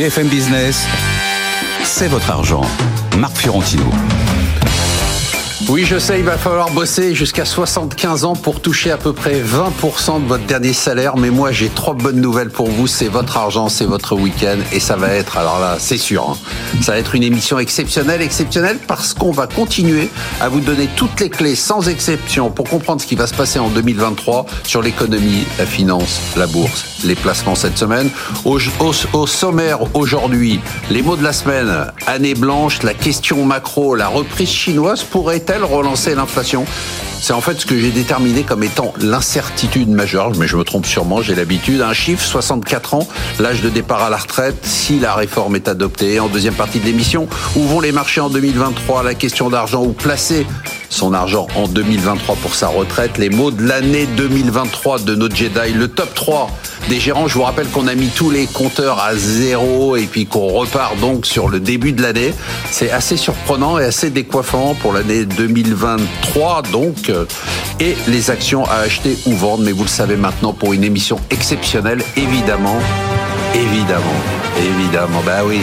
[0.00, 0.86] BFM Business,
[1.84, 2.62] c'est votre argent.
[3.18, 3.84] Marc Fiorentino.
[5.68, 9.42] Oui, je sais, il va falloir bosser jusqu'à 75 ans pour toucher à peu près
[9.42, 11.18] 20% de votre dernier salaire.
[11.18, 12.86] Mais moi, j'ai trois bonnes nouvelles pour vous.
[12.86, 14.56] C'est votre argent, c'est votre week-end.
[14.72, 16.36] Et ça va être, alors là, c'est sûr, hein,
[16.80, 18.22] ça va être une émission exceptionnelle.
[18.22, 20.08] Exceptionnelle parce qu'on va continuer
[20.40, 23.58] à vous donner toutes les clés, sans exception, pour comprendre ce qui va se passer
[23.58, 28.10] en 2023 sur l'économie, la finance, la bourse, les placements cette semaine.
[28.44, 33.94] Au, au, au sommaire aujourd'hui, les mots de la semaine, année blanche, la question macro,
[33.94, 36.64] la reprise chinoise pourrait-elle relancer l'inflation?
[37.20, 40.86] C'est en fait ce que j'ai déterminé comme étant l'incertitude majeure, mais je me trompe
[40.86, 41.82] sûrement, j'ai l'habitude.
[41.82, 43.06] Un chiffre, 64 ans,
[43.38, 46.18] l'âge de départ à la retraite, si la réforme est adoptée.
[46.18, 49.92] En deuxième partie de l'émission, où vont les marchés en 2023 La question d'argent, où
[49.92, 50.46] placer
[50.88, 53.18] son argent en 2023 pour sa retraite?
[53.18, 56.50] Les mots de l'année 2023 de notre Jedi, le top 3
[56.88, 57.28] des gérants.
[57.28, 60.98] Je vous rappelle qu'on a mis tous les compteurs à zéro et puis qu'on repart
[60.98, 62.32] donc sur le début de l'année.
[62.70, 67.09] C'est assez surprenant et assez décoiffant pour l'année 2023 donc.
[67.80, 71.18] Et les actions à acheter ou vendre, mais vous le savez maintenant pour une émission
[71.30, 72.78] exceptionnelle, évidemment,
[73.54, 74.20] évidemment,
[74.58, 75.60] évidemment, bah oui.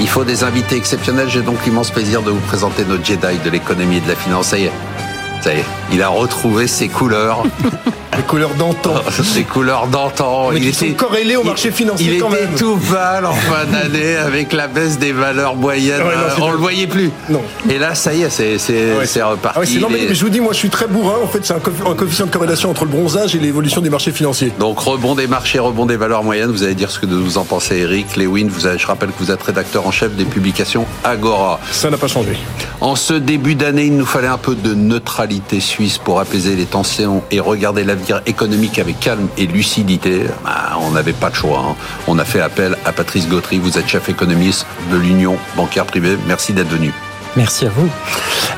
[0.00, 1.28] Il faut des invités exceptionnels.
[1.28, 4.48] J'ai donc l'immense plaisir de vous présenter notre Jedi de l'économie et de la finance.
[4.48, 7.44] Ça y est, il a retrouvé ses couleurs.
[8.16, 8.94] Les couleurs d'antan.
[9.36, 10.52] Les couleurs d'antan.
[10.52, 12.54] il était corrélé au marché financier il quand était même.
[12.56, 16.00] tout pâle en fin d'année avec la baisse des valeurs moyennes.
[16.02, 17.10] Ouais, non, on le voyait plus.
[17.28, 17.42] Non.
[17.68, 18.56] Et là, ça y est, c'est
[18.94, 19.22] Ouais.
[19.22, 19.56] reparti.
[19.56, 21.16] Ah ouais, Les- mais je vous dis, moi je suis très bourrin.
[21.22, 23.90] En fait, c'est un, co- un coefficient de corrélation entre le bronzage et l'évolution des
[23.90, 24.52] marchés financiers.
[24.58, 26.50] Donc rebond des marchés, rebond des valeurs moyennes.
[26.50, 28.16] Vous allez dire ce que vous en pensez, Eric.
[28.16, 31.58] Lewin, vous avez, je rappelle que vous êtes rédacteur en chef des publications Agora.
[31.72, 32.36] Ça n'a pas changé.
[32.80, 36.66] En ce début d'année, il nous fallait un peu de neutralité suisse pour apaiser les
[36.66, 40.22] tensions et regarder l'avenir économique avec calme et lucidité.
[40.44, 41.64] Bah, on n'avait pas de choix.
[41.70, 41.74] hein.
[42.06, 43.58] On a fait appel à Patrice Gautry.
[43.58, 46.16] Vous êtes chef économiste de l'Union bancaire privée.
[46.26, 46.92] Merci d'être venu.
[47.36, 47.88] Merci à vous.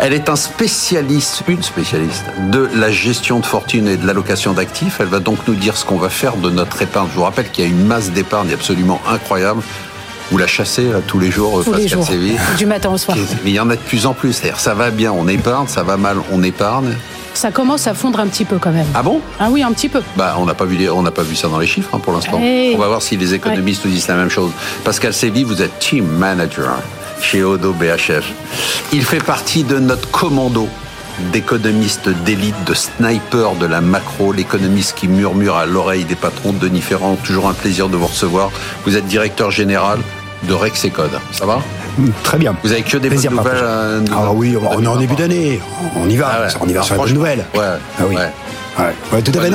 [0.01, 4.97] Elle est un spécialiste, une spécialiste de la gestion de fortune et de l'allocation d'actifs.
[5.01, 7.09] Elle va donc nous dire ce qu'on va faire de notre épargne.
[7.11, 9.63] Je vous rappelle qu'il y a une masse d'épargne absolument incroyable.
[10.31, 12.37] Vous la chassez là, tous les jours, Tous les jours, Séville.
[12.59, 13.17] du matin au soir.
[13.45, 14.33] Mais il y en a de plus en plus.
[14.35, 16.97] C'est-à-dire, ça va bien, on épargne, ça va mal, on épargne.
[17.37, 18.87] Ça commence à fondre un petit peu quand même.
[18.95, 19.21] Ah bon?
[19.39, 20.01] Ah oui, un petit peu.
[20.17, 21.99] Bah, on n'a pas vu, les- on n'a pas vu ça dans les chiffres hein,
[21.99, 22.39] pour l'instant.
[22.41, 22.75] Hey.
[22.75, 24.53] On va voir si les économistes nous disent la même chose.
[24.85, 26.79] Pascal Séville, vous êtes team manager
[27.21, 28.25] chez Odo BHF.
[28.95, 30.67] Il fait partie de notre commando
[31.33, 36.81] d'économistes d'élite, de snipers de la macro, l'économiste qui murmure à l'oreille des patrons, Denis
[36.81, 37.17] Ferrand.
[37.17, 38.51] Toujours un plaisir de vous recevoir.
[38.87, 39.99] Vous êtes directeur général
[40.45, 41.11] de Rexecode.
[41.33, 41.61] Ça va
[42.23, 42.55] Très bien.
[42.63, 44.99] Vous avez que des Plaisir bonnes nouvelles euh, Ah oui, on, on est en 2023.
[45.01, 45.61] début d'année.
[45.97, 46.31] On y va.
[46.31, 46.49] Ah ouais.
[46.61, 47.45] On y va Ah, sur les bonnes nouvelles.
[47.55, 47.63] Ouais.
[47.99, 48.17] Ah oui.
[48.17, 48.31] ouais.
[48.79, 49.51] Ouais, ouais, tout à fait.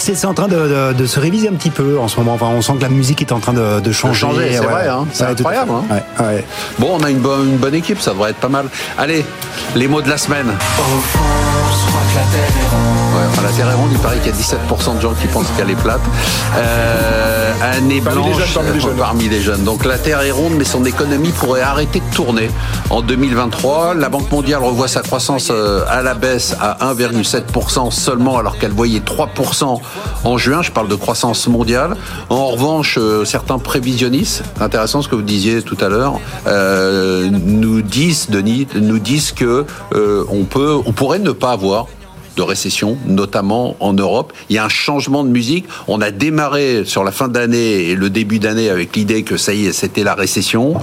[0.00, 2.32] C'est en train de, de- de se réviser un petit peu en ce moment.
[2.34, 4.18] Enfin, on sent que la musique est en train de, de changer.
[4.18, 5.06] changer, c'est Ouais, vrai, hein.
[5.12, 5.84] C'est incroyable, hein.
[6.18, 6.44] Ouais, ouais.
[6.80, 8.66] Bon, on a une bonne, une bonne équipe, ça devrait être pas mal.
[8.98, 9.24] Allez,
[9.76, 10.48] les mots de la semaine.
[13.30, 15.50] Enfin, la Terre est ronde, il paraît qu'il y a 17% de gens qui pensent
[15.56, 16.00] qu'elle est plate.
[16.56, 18.96] Euh, année Parmi les blanche jeunes, parmi les jeunes.
[18.96, 19.64] parmi les jeunes.
[19.64, 22.50] Donc la Terre est ronde, mais son économie pourrait arrêter de tourner
[22.90, 23.94] en 2023.
[23.94, 28.72] La Banque mondiale revoit sa croissance euh, à la baisse à 1,7% seulement, alors qu'elle
[28.72, 29.80] voyait 3%
[30.24, 30.62] en juin.
[30.62, 31.96] Je parle de croissance mondiale.
[32.28, 37.82] En revanche, euh, certains prévisionnistes, intéressant ce que vous disiez tout à l'heure, euh, nous
[37.82, 41.86] disent, Denis, nous disent que euh, on peut, on pourrait ne pas avoir
[42.40, 44.32] de récession, notamment en Europe.
[44.48, 45.66] Il y a un changement de musique.
[45.88, 49.52] On a démarré sur la fin d'année et le début d'année avec l'idée que ça
[49.52, 50.80] y est, c'était la récession.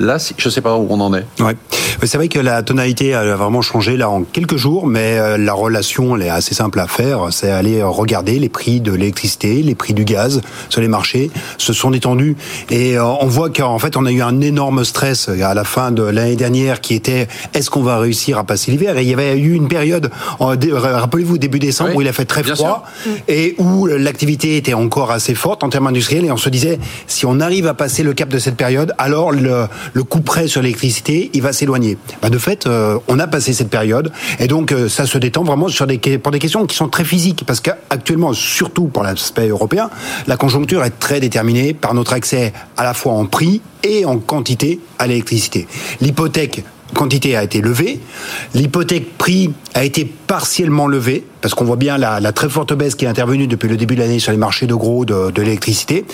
[0.00, 1.24] Là, je ne sais pas où on en est.
[1.40, 1.56] Ouais.
[2.04, 5.52] C'est vrai que la tonalité a vraiment changé là en quelques jours, mais euh, la
[5.52, 7.26] relation elle est assez simple à faire.
[7.32, 11.30] C'est aller euh, regarder les prix de l'électricité, les prix du gaz sur les marchés
[11.56, 12.36] se sont détendus
[12.70, 15.90] et euh, on voit qu'en fait on a eu un énorme stress à la fin
[15.90, 18.96] de l'année dernière qui était est-ce qu'on va réussir à passer l'hiver?
[18.98, 20.10] Et il y avait eu une période,
[20.56, 22.84] dé- rappelez-vous début décembre Oui, où il a fait très froid
[23.26, 26.78] et où l'activité était encore assez forte en termes industriels et on se disait
[27.08, 30.48] si on arrive à passer le cap de cette période, alors le, le coup près
[30.48, 31.96] sur l'électricité, il va s'éloigner.
[32.22, 35.44] Bah, de fait, euh, on a passé cette période et donc euh, ça se détend
[35.44, 39.48] vraiment sur des, pour des questions qui sont très physiques parce qu'actuellement, surtout pour l'aspect
[39.48, 39.90] européen,
[40.26, 44.18] la conjoncture est très déterminée par notre accès à la fois en prix et en
[44.18, 45.66] quantité à l'électricité.
[46.00, 46.64] L'hypothèque
[46.94, 48.00] quantité a été levée,
[48.54, 52.94] l'hypothèque prix a été partiellement levée parce qu'on voit bien la, la, très forte baisse
[52.94, 55.42] qui est intervenue depuis le début de l'année sur les marchés de gros de, de
[55.42, 56.04] l'électricité.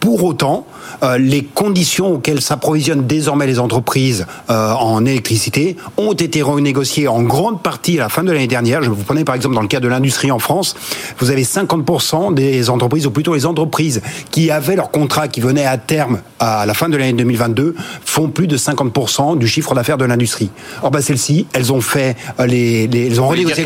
[0.00, 0.66] Pour autant,
[1.02, 7.22] euh, les conditions auxquelles s'approvisionnent désormais les entreprises euh, en électricité ont été renégociées en
[7.22, 8.82] grande partie à la fin de l'année dernière.
[8.82, 10.76] Je vous prenais par exemple dans le cas de l'industrie en France,
[11.18, 14.00] vous avez 50% des entreprises, ou plutôt les entreprises
[14.30, 17.74] qui avaient leur contrat qui venait à terme à la fin de l'année 2022,
[18.04, 20.50] font plus de 50% du chiffre d'affaires de l'industrie.
[20.82, 23.64] Or, bah, celles-ci, elles ont fait euh, les, les elles ont renégocié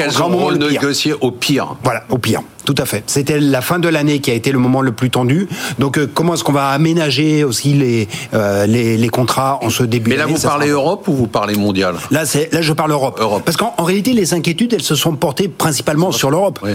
[1.21, 1.77] au pire.
[1.83, 2.43] Voilà, au pire.
[2.65, 3.03] Tout à fait.
[3.07, 5.49] C'était la fin de l'année qui a été le moment le plus tendu.
[5.79, 9.83] Donc, euh, comment est-ce qu'on va aménager aussi les, euh, les, les contrats en ce
[9.83, 10.75] début Mais là, vous parlez sera...
[10.75, 11.95] Europe ou vous parlez mondial?
[12.11, 13.19] Là, là, je parle Europe.
[13.19, 13.43] Europe.
[13.45, 16.61] Parce qu'en réalité, les inquiétudes, elles se sont portées principalement sur l'Europe.
[16.63, 16.73] Oui.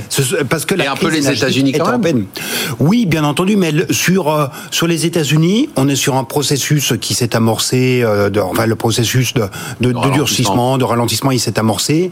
[0.49, 2.25] Parce que Et un peu les États-Unis quand même.
[2.79, 7.13] Oui, bien entendu, mais sur euh, sur les États-Unis, on est sur un processus qui
[7.13, 8.01] s'est amorcé.
[8.01, 9.43] De, enfin, le processus de,
[9.81, 12.09] de, de durcissement, de ralentissement, il s'est amorcé.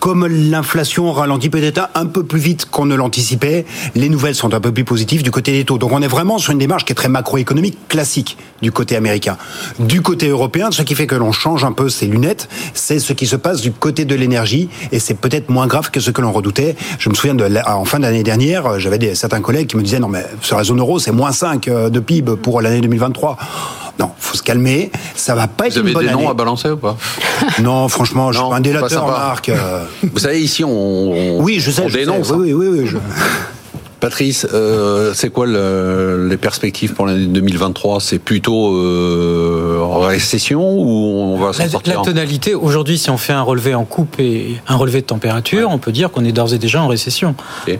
[0.00, 3.64] Comme l'inflation ralentit peut-être un peu plus vite qu'on ne l'anticipait,
[3.94, 5.78] les nouvelles sont un peu plus positives du côté des taux.
[5.78, 9.36] Donc on est vraiment sur une démarche qui est très macroéconomique classique du côté américain.
[9.78, 13.12] Du côté européen, ce qui fait que l'on change un peu ses lunettes, c'est ce
[13.12, 16.20] qui se passe du côté de l'énergie et c'est peut-être moins grave que ce que
[16.20, 16.76] l'on redoutait.
[16.98, 19.98] Je me souviens de en fin d'année dernière, j'avais des, certains collègues qui me disaient
[19.98, 23.36] non mais sur la zone euro c'est moins 5 de PIB pour l'année 2023.
[23.98, 24.90] Non, faut se calmer.
[25.14, 26.24] Ça va pas Vous être une bonne avez des année.
[26.24, 26.96] noms à balancer ou pas
[27.62, 29.06] Non, franchement, je suis pas un délateur.
[29.06, 29.50] Marc.
[30.02, 31.82] Vous savez, ici, on, on- Oui, je sais.
[31.82, 31.98] on je sais.
[32.00, 32.30] dénonce.
[32.30, 32.78] Oui, oui, oui.
[32.80, 32.98] oui, je-
[34.00, 41.34] Patrice, euh, c'est quoi le- les perspectives pour l'année 2023 C'est plutôt euh, récession ou
[41.34, 44.60] on va s'en sortir la tonalité, aujourd'hui, si on fait un relevé en coupe et
[44.68, 47.34] un relevé de température, on peut dire qu'on est d'ores et déjà en récession.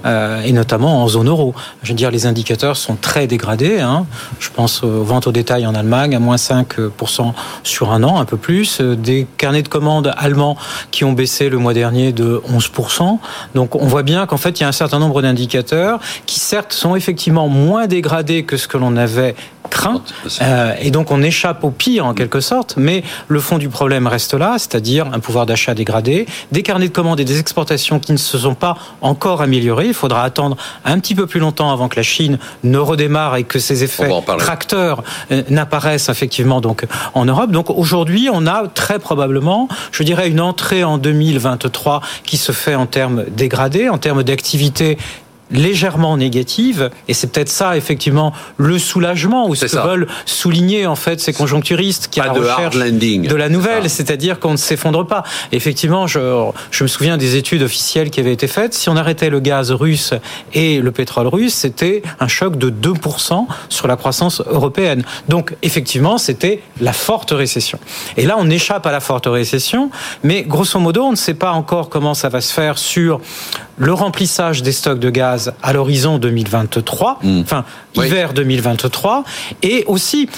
[0.07, 1.55] Euh, et notamment en zone euro.
[1.83, 3.81] Je veux dire, les indicateurs sont très dégradés.
[3.81, 4.07] hein.
[4.41, 8.25] Je pense aux ventes au détail en Allemagne, à moins 5% sur un an, un
[8.25, 8.79] peu plus.
[8.81, 10.57] Euh, Des carnets de commandes allemands
[10.91, 13.19] qui ont baissé le mois dernier de 11%.
[13.55, 16.73] Donc on voit bien qu'en fait, il y a un certain nombre d'indicateurs qui, certes,
[16.73, 19.35] sont effectivement moins dégradés que ce que l'on avait
[19.67, 20.03] craint.
[20.43, 24.07] Euh, et donc on échappe au pire en quelque sorte, mais le fond du problème
[24.07, 28.13] reste là, c'est-à-dire un pouvoir d'achat dégradé, des carnets de commandes et des exportations qui
[28.13, 29.89] ne se sont pas encore améliorés.
[29.89, 33.45] Il faudra attendre un petit peu plus longtemps avant que la Chine ne redémarre et
[33.45, 37.51] que ces On effets tracteurs euh, n'apparaissent effectivement donc en Europe.
[37.51, 42.75] Donc aujourd'hui, on a très probablement, je dirais, une entrée en 2023 qui se fait
[42.75, 44.99] en termes dégradés, en termes d'activité
[45.51, 50.97] légèrement négative et c'est peut-être ça effectivement le soulagement ou ce que veulent souligner en
[50.97, 53.29] fait ces conjoncturistes qui Pas de hard recherche landing.
[53.29, 53.97] de la nouvelle ça.
[53.97, 55.23] c'est-à-dire qu'on ne s'effondre pas.
[55.53, 58.75] Effectivement je, je me souviens des études officielles qui avaient été faites.
[58.75, 60.15] Si on arrêtait le gaz russe
[60.53, 65.05] et le pétrole russe c'était un choc de 2% sur la croissance européenne.
[65.29, 67.79] Donc effectivement c'était la forte récession.
[68.17, 69.91] Et là on échappe à la forte récession
[70.25, 73.21] mais grosso modo on ne sait pas encore comment ça va se faire sur
[73.79, 77.41] le remplissage des stocks de gaz à l'horizon 2023, Mm.
[77.41, 77.65] enfin
[77.97, 78.07] Oui.
[78.07, 79.25] hiver 2023,
[79.63, 80.29] et aussi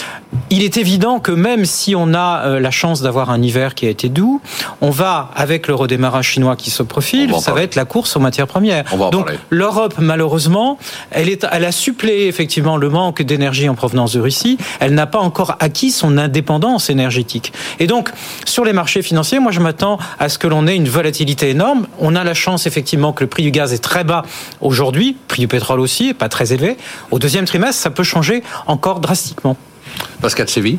[0.51, 3.87] il est évident que même si on a euh, la chance d'avoir un hiver qui
[3.87, 4.41] a été doux,
[4.81, 8.21] on va avec le redémarrage chinois qui se profile, ça va être la course aux
[8.21, 8.85] matières premières.
[9.11, 10.79] Donc l'Europe malheureusement,
[11.11, 14.59] elle est, elle a suppléé effectivement le manque d'énergie en provenance de Russie.
[14.81, 17.53] Elle n'a pas encore acquis son indépendance énergétique.
[17.81, 18.11] Et donc
[18.45, 21.87] sur les marchés financiers, moi je m'attends à ce que l'on ait une volatilité énorme.
[21.99, 24.23] On a la chance effectivement que le prix du gaz est très bas
[24.61, 24.88] aujourd'hui,
[25.27, 26.77] prix du pétrole aussi, pas très élevé.
[27.11, 29.57] Au deuxième trimestre, ça peut changer encore drastiquement.
[30.21, 30.79] Pascal Séville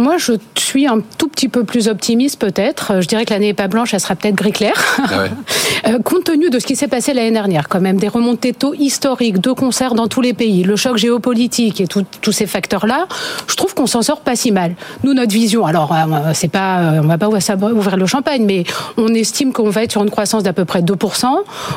[0.00, 3.02] Moi, je suis un tout petit peu plus optimiste peut-être.
[3.02, 4.74] Je dirais que l'année n'est pas blanche, elle sera peut-être gris clair.
[4.98, 5.30] Ah ouais.
[5.86, 8.74] Euh, compte tenu de ce qui s'est passé l'année dernière, quand même, des remontées taux
[8.74, 13.06] historiques, de concerts dans tous les pays, le choc géopolitique et tous ces facteurs-là,
[13.48, 14.74] je trouve qu'on s'en sort pas si mal.
[15.04, 18.64] Nous, notre vision, alors, euh, c'est pas, euh, on va pas ouvrir le champagne, mais
[18.98, 21.26] on estime qu'on va être sur une croissance d'à peu près 2%.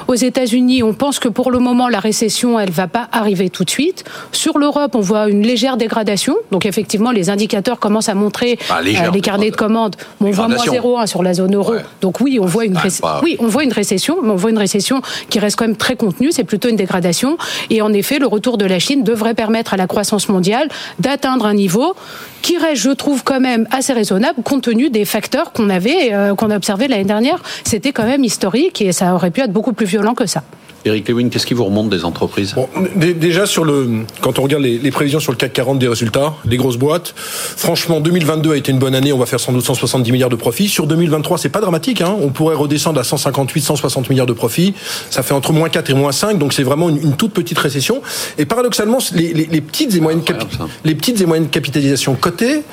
[0.07, 3.63] Aux États-Unis, on pense que pour le moment, la récession, elle va pas arriver tout
[3.63, 4.03] de suite.
[4.33, 6.35] Sur l'Europe, on voit une légère dégradation.
[6.51, 9.95] Donc, effectivement, les indicateurs commencent à montrer Ah, légère euh, les carnets de commandes.
[10.21, 10.83] On voit moins Dégradation.
[11.03, 11.73] 0,1 sur la zone euro.
[11.73, 11.81] Ouais.
[12.01, 14.35] Donc oui, on voit une Ah, réc- pas- oui, on voit une récession, mais on
[14.35, 16.31] voit une récession qui reste quand même très contenue.
[16.31, 17.37] C'est plutôt une dégradation.
[17.69, 20.67] Et en effet, le retour de la Chine devrait permettre à la croissance mondiale
[20.99, 21.95] d'atteindre un niveau
[22.41, 26.35] qui reste, je trouve, quand même assez raisonnable compte tenu des facteurs qu'on avait, euh,
[26.35, 27.41] qu'on a observés l'année dernière.
[27.63, 30.43] C'était quand même historique et ça aurait pu être beaucoup plus violent que ça.
[30.85, 32.53] Eric Lewin, qu'est-ce qui vous remonte des entreprises?
[32.55, 33.89] Bon, dé- déjà sur le,
[34.21, 37.13] quand on regarde les, les prévisions sur le CAC 40 des résultats, les grosses boîtes,
[37.15, 40.35] franchement 2022 a été une bonne année, on va faire sans doute 170 milliards de
[40.35, 40.67] profits.
[40.67, 44.73] Sur 2023, c'est pas dramatique, hein, on pourrait redescendre à 158, 160 milliards de profits.
[45.09, 47.59] Ça fait entre moins 4 et moins 5, donc c'est vraiment une, une toute petite
[47.59, 48.01] récession.
[48.37, 50.67] Et paradoxalement, les, les- les petites et moyennes ça.
[50.83, 52.63] les petites et moyennes capitalisations cotées,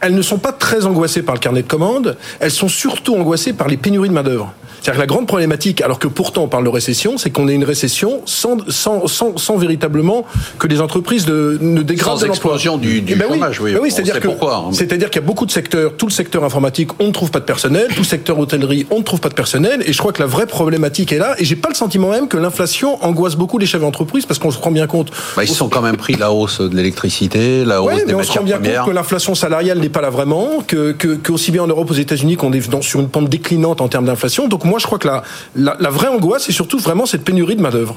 [0.00, 3.52] elles ne sont pas très angoissées par le carnet de commandes, elles sont surtout angoissées
[3.52, 4.52] par les pénuries de main-d'œuvre.
[4.84, 7.54] C'est-à-dire que la grande problématique, alors que pourtant on parle de récession, c'est qu'on ait
[7.54, 10.26] une récession sans, sans, sans, sans véritablement
[10.58, 13.72] que les entreprises de, ne dégradent Sans explosion du, du Eh ben chômage, oui.
[13.72, 14.72] Ben oui, c'est-à-dire que pourquoi, hein.
[14.72, 17.40] c'est-à-dire qu'il y a beaucoup de secteurs, tout le secteur informatique, on ne trouve pas
[17.40, 20.12] de personnel, tout le secteur hôtellerie, on ne trouve pas de personnel, et je crois
[20.12, 21.34] que la vraie problématique est là.
[21.38, 24.50] Et j'ai pas le sentiment même que l'inflation angoisse beaucoup les chefs d'entreprise parce qu'on
[24.50, 25.10] se rend bien compte.
[25.34, 28.12] Bah, ils se sont quand même pris la hausse de l'électricité, la hausse Ouais, des
[28.12, 28.80] mais on se rend bien premières.
[28.82, 31.90] compte que l'inflation salariale n'est pas là vraiment, que, que, que aussi bien en Europe,
[31.90, 34.46] aux États-Unis, qu'on est dans, sur une pente déclinante en termes d'inflation.
[34.46, 35.08] Donc moi, je crois que
[35.54, 37.96] la, vraie angoisse, c'est surtout vraiment cette pénurie de main d'œuvre.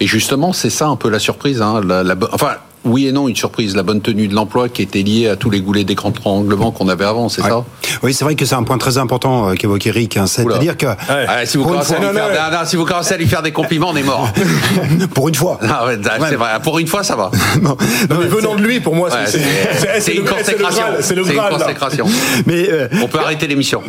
[0.00, 1.62] Et justement, c'est ça un peu la surprise.
[1.62, 1.80] Hein,
[2.32, 3.74] enfin, oui et non, une surprise.
[3.76, 6.70] La bonne tenue de l'emploi qui était liée à tous les goulets d'écran de trianglement
[6.70, 7.64] qu'on avait avant, c'est ça?
[8.02, 10.16] Oui, c'est vrai que c'est un point très important euh, qu'évoque Eric.
[10.16, 10.26] hein.
[10.26, 12.84] C'est-à-dire que, Ah, si, vous commencez à lui faire, non, non, non, non, si vous
[12.84, 14.28] commencez à lui faire des compliments, on est mort.
[15.14, 15.58] pour une fois.
[15.62, 15.98] Ah ouais,
[16.28, 16.48] c'est vrai.
[16.62, 17.30] Pour une fois, ça va.
[17.62, 17.76] Non,
[18.10, 19.26] Non, non, mais venant de lui, pour moi, Ouais,
[20.00, 20.84] c'est- une consécration.
[21.00, 22.06] C'est une consécration.
[22.46, 23.82] mais euh, On peut arrêter l'émission.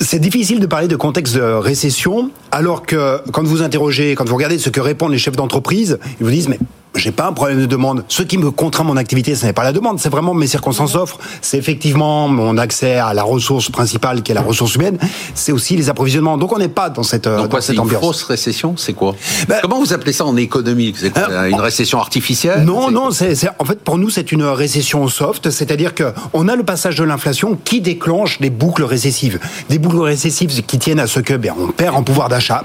[0.00, 4.36] C'est difficile de parler de contexte de récession, alors que quand vous interrogez, quand vous
[4.36, 6.58] regardez ce que répondent les chefs d'entreprise, ils vous disent mais
[6.96, 8.04] j'ai pas un problème de demande.
[8.08, 10.94] Ce qui me contraint mon activité, ce n'est pas la demande, c'est vraiment mes circonstances
[10.96, 11.18] offrent.
[11.40, 14.98] C'est effectivement mon accès à la ressource principale qui est la ressource humaine.
[15.34, 16.36] C'est aussi les approvisionnements.
[16.36, 18.00] Donc on n'est pas dans cette, euh, Donc dans quoi, c'est cette une ambiance.
[18.02, 18.74] fausse récession?
[18.76, 19.14] C'est quoi?
[19.48, 20.92] Ben- Comment vous appelez ça en économie?
[20.96, 22.64] C'est quoi, Euh, Une récession artificielle?
[22.64, 26.56] Non, non, c'est- en fait pour nous c'est une récession soft, c'est-à-dire que on a
[26.56, 31.06] le passage de l'inflation qui déclenche des boucles récessives, des boucles récessives qui tiennent à
[31.06, 32.64] ce que ben, on perd en pouvoir d'achat,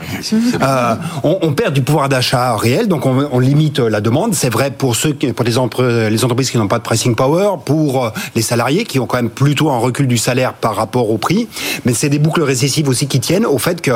[0.62, 4.15] Euh, on, on perd du pouvoir d'achat réel, donc on, on limite la demande.
[4.32, 7.16] C'est vrai pour ceux qui, pour les, entre- les entreprises qui n'ont pas de pricing
[7.16, 10.76] power, pour euh, les salariés qui ont quand même plutôt un recul du salaire par
[10.76, 11.48] rapport au prix,
[11.86, 13.92] mais c'est des boucles récessives aussi qui tiennent au fait que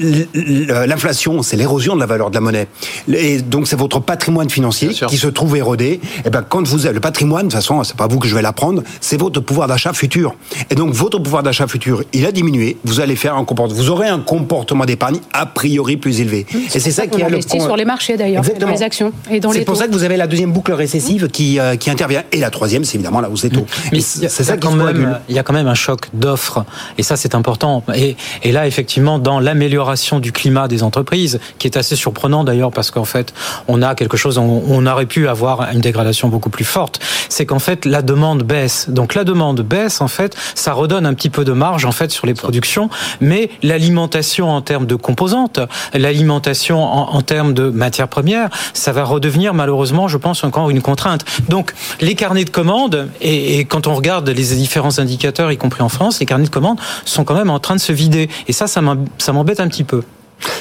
[0.00, 2.66] l- l- l'inflation c'est l'érosion de la valeur de la monnaie,
[3.08, 6.94] et donc c'est votre patrimoine financier qui se trouve érodé, et ben quand vous avez
[6.94, 9.68] le patrimoine, de toute façon, c'est pas vous que je vais l'apprendre, c'est votre pouvoir
[9.68, 10.34] d'achat futur.
[10.70, 12.76] Et donc votre pouvoir d'achat futur, il a diminué.
[12.84, 16.46] Vous allez faire un comportement, vous aurez un comportement d'épargne a priori plus élevé.
[16.52, 19.52] et c'est ça qui est le sur les marchés d'ailleurs, dans les actions et dans
[19.52, 19.80] C'est pour taux.
[19.80, 22.22] ça que vous avez la deuxième boucle récessive qui, euh, qui intervient.
[22.32, 23.66] Et la troisième, c'est évidemment la hausse des taux.
[23.92, 25.66] Mais Et il y a- c'est ça qui quand même, il y a quand même
[25.68, 26.64] un choc d'offres
[26.98, 27.82] et ça c'est important.
[27.94, 32.70] Et, et là effectivement dans l'amélioration du climat des entreprises, qui est assez surprenant d'ailleurs
[32.72, 33.32] parce qu'en fait
[33.68, 37.00] on a quelque chose, on, on aurait pu avoir une dégradation beaucoup plus forte.
[37.28, 38.86] C'est qu'en fait la demande baisse.
[38.88, 42.10] Donc la demande baisse en fait, ça redonne un petit peu de marge en fait
[42.10, 42.88] sur les productions,
[43.20, 45.60] mais l'alimentation en termes de composantes,
[45.92, 50.82] l'alimentation en, en termes de matières premières, ça va redevenir malheureusement, je pense, encore une
[50.82, 51.24] contrainte.
[51.48, 55.82] Donc les carnets de commandes, et, et quand on regarde les différents indicateurs, y compris
[55.82, 58.28] en France, les carnets de commandes sont quand même en train de se vider.
[58.48, 60.02] Et ça, ça m'em- ça m'embête un petit peu.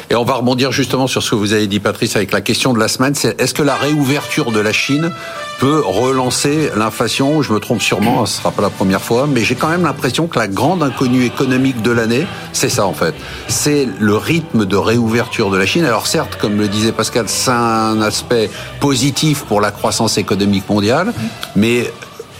[0.09, 2.73] Et on va rebondir justement sur ce que vous avez dit, Patrice, avec la question
[2.73, 3.15] de la semaine.
[3.15, 5.11] C'est est-ce que la réouverture de la Chine
[5.59, 7.41] peut relancer l'inflation?
[7.41, 10.27] Je me trompe sûrement, ce sera pas la première fois, mais j'ai quand même l'impression
[10.27, 13.15] que la grande inconnue économique de l'année, c'est ça en fait.
[13.47, 15.83] C'est le rythme de réouverture de la Chine.
[15.83, 21.13] Alors certes, comme le disait Pascal, c'est un aspect positif pour la croissance économique mondiale,
[21.55, 21.91] mais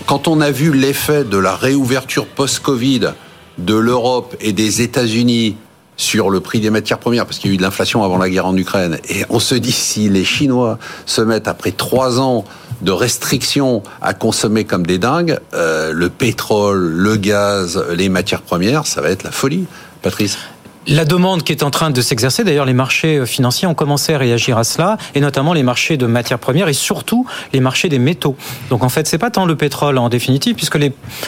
[0.05, 3.13] quand on a vu l'effet de la réouverture post-Covid
[3.57, 5.55] de l'Europe et des États-Unis
[5.97, 8.29] sur le prix des matières premières, parce qu'il y a eu de l'inflation avant la
[8.29, 8.97] guerre en Ukraine.
[9.09, 12.45] Et on se dit, si les Chinois se mettent, après trois ans
[12.81, 18.85] de restrictions, à consommer comme des dingues, euh, le pétrole, le gaz, les matières premières,
[18.85, 19.65] ça va être la folie.
[20.01, 20.37] Patrice?
[20.87, 24.13] La demande qui est en train de s'exercer, d'ailleurs les marchés euh, financiers ont commencé
[24.13, 27.87] à réagir à cela, et notamment les marchés de matières premières et surtout les marchés
[27.87, 28.35] des métaux.
[28.69, 30.77] Donc en fait, c'est pas tant le pétrole en définitive, puisque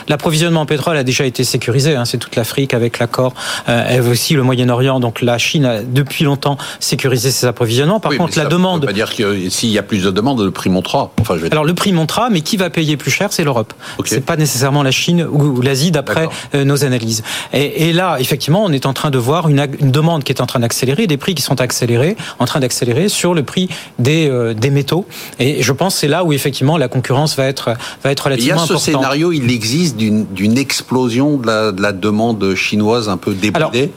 [0.10, 1.96] l'approvisionnement en pétrole a déjà été sécurisé.
[1.96, 3.34] hein, c'est toute l'Afrique avec l'accord,
[3.70, 5.00] euh, aussi le Moyen-Orient.
[5.00, 8.02] Donc la Chine a depuis longtemps sécurisé ses approvisionnements.
[8.02, 10.12] Par Oui, contre, la ça demande veut pas dire que s'il y a plus de
[10.12, 11.12] demandes, le prix montera.
[11.22, 13.74] Enfin, je vais Alors le prix montera, mais qui va payer plus cher, c'est l'Europe.
[14.00, 14.08] Ok.
[14.10, 17.24] C'est pas nécessairement la Chine ou, l'Asie d'après euh, nos analyses.
[17.54, 20.46] Et, et là, effectivement, on est en train de voir une, demande qui est en
[20.46, 24.54] train d'accélérer, des prix qui sont accélérés, en train d'accélérer sur le prix des, euh,
[24.54, 25.06] des métaux.
[25.40, 28.46] Et je pense que c'est là où effectivement la concurrence va être va être Il
[28.46, 28.82] y a relativement ce importante.
[28.82, 33.92] scénario, il existe d'une explosion de la, de la demande chinoise un peu Alors, débridée.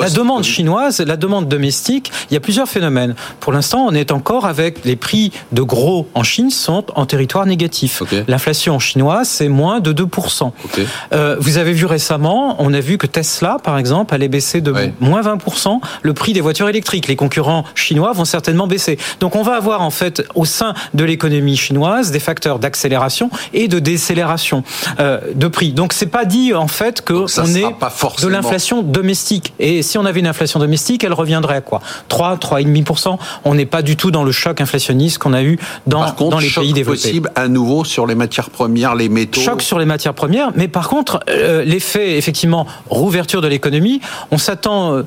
[0.00, 3.14] La demande chinoise, la demande domestique, il y a plusieurs phénomènes.
[3.40, 7.44] Pour l'instant, on est encore avec les prix de gros en Chine sont en territoire
[7.46, 8.00] négatif.
[8.02, 8.14] Ok.
[8.26, 10.52] L'inflation chinoise, c'est moins de 2%.
[10.64, 10.80] Ok.
[11.12, 14.72] Euh, vous avez vu récemment, on a vu que Tesla, par exemple, allait baisser de
[14.72, 14.94] Ouais.
[15.00, 17.08] moins 20% le prix des voitures électriques.
[17.08, 18.98] Les concurrents chinois vont certainement baisser.
[19.20, 23.68] Donc on va avoir en fait au sein de l'économie chinoise des facteurs d'accélération et
[23.68, 24.64] de décélération
[25.00, 25.72] euh, de prix.
[25.72, 29.52] Donc c'est pas dit en fait que ça on est pas de forcément- l'inflation domestique.
[29.58, 31.80] Et si on avait une inflation domestique, elle reviendrait à quoi?
[32.08, 33.18] 3, 3,5%.
[33.44, 36.30] On n'est pas du tout dans le choc inflationniste qu'on a eu dans, Par contre,
[36.30, 37.00] dans les choc pays développés.
[37.00, 39.40] possible à nouveau sur les matières premières, les métaux.
[39.40, 44.38] Choc sur les matières premières, mais par contre, euh, l'effet, effectivement, rouverture de l'économie, on
[44.38, 45.02] s'attend.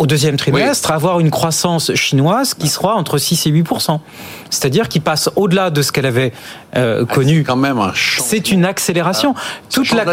[0.00, 3.66] Au deuxième trimestre, avoir une croissance chinoise qui sera entre 6 et 8
[4.48, 6.32] C'est-à-dire qui passe au-delà de ce qu'elle avait
[6.74, 7.44] euh, ah, connu.
[7.44, 9.34] quand même C'est une accélération.
[9.36, 9.40] Ah,
[9.70, 10.06] toute la,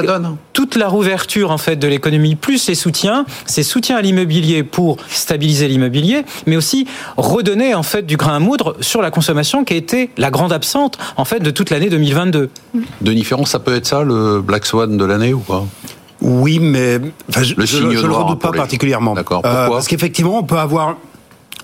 [0.52, 4.98] toute la rouverture en fait de l'économie, plus les soutiens, c'est soutien à l'immobilier pour
[5.08, 9.74] stabiliser l'immobilier, mais aussi redonner en fait du grain à moudre sur la consommation qui
[9.74, 12.50] a été la grande absente en fait de toute l'année 2022.
[13.00, 15.64] Denis Ferrand, ça peut être ça le Black Swan de l'année ou pas?
[16.22, 19.14] Oui, mais je ne le redoute pas particulièrement.
[19.14, 19.42] D'accord.
[19.46, 20.96] Euh, parce qu'effectivement, on peut avoir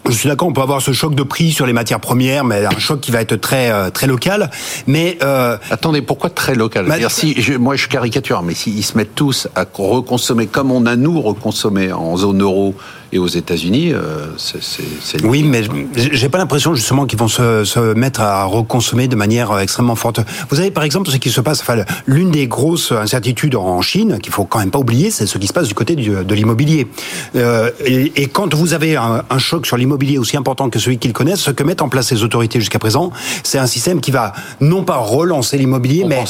[0.05, 2.65] je suis d'accord, on peut avoir ce choc de prix sur les matières premières, mais
[2.65, 4.49] un choc qui va être très euh, très local.
[4.85, 6.87] Mais euh, attendez, pourquoi très local?
[6.87, 10.97] Bah, si, Moi, je caricature, mais s'ils se mettent tous à reconsommer comme on a
[10.97, 12.75] nous reconsommé en zone euro
[13.13, 15.23] et aux États-Unis, euh, c'est.
[15.23, 15.61] Oui, mais
[15.95, 19.95] j'ai pas l'impression justement qu'ils vont se, se, mettre à reconsommer de manière euh, extrêmement
[19.95, 20.19] forte.
[20.49, 21.61] Vous avez par exemple ce qui se passe.
[21.61, 25.37] Enfin, l'une des grosses incertitudes en Chine qu'il faut quand même pas oublier, c'est ce
[25.37, 26.87] qui se passe du côté du, de l'immobilier.
[27.35, 30.97] Euh, et, et, quand vous avez un, un choc sur l'immobilier aussi important que celui
[30.97, 33.11] qu'ils connaissent, ce que mettent en place les autorités jusqu'à présent,
[33.43, 36.23] c'est un système qui va non pas relancer l'immobilier, mais,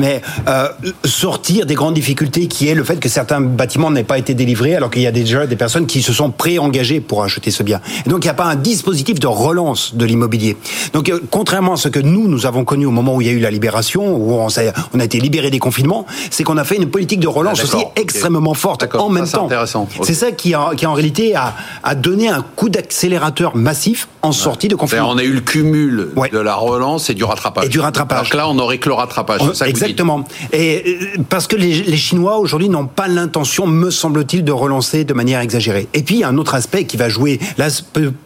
[0.00, 0.68] mais euh,
[1.04, 4.74] sortir des grandes difficultés qui est le fait que certains bâtiments n'aient pas été délivrés
[4.74, 7.80] alors qu'il y a déjà des personnes qui se sont pré-engagés pour acheter ce bien.
[8.04, 10.56] Et donc il n'y a pas un dispositif de relance de l'immobilier.
[10.92, 13.30] Donc euh, contrairement à ce que nous, nous avons connu au moment où il y
[13.30, 14.48] a eu la libération, où on,
[14.94, 17.64] on a été libéré des confinements, c'est qu'on a fait une politique de relance ah,
[17.64, 19.48] aussi extrêmement forte en même temps.
[20.02, 24.68] C'est ça qui, qui en réalité a, a donné un coup d'accélérateur massif en sortie
[24.68, 25.10] de confinement.
[25.10, 27.66] On a eu le cumul de la relance et du rattrapage.
[27.66, 28.30] Et du rattrapage.
[28.30, 29.40] Donc là, on n'aurait que le rattrapage.
[29.52, 30.24] ça exactement.
[30.52, 35.04] Et euh, parce que les, les Chinois aujourd'hui n'ont pas l'intention, me semble-t-il, de relancer
[35.04, 35.88] de manière exagérée.
[35.94, 37.38] Et puis un autre aspect qui va jouer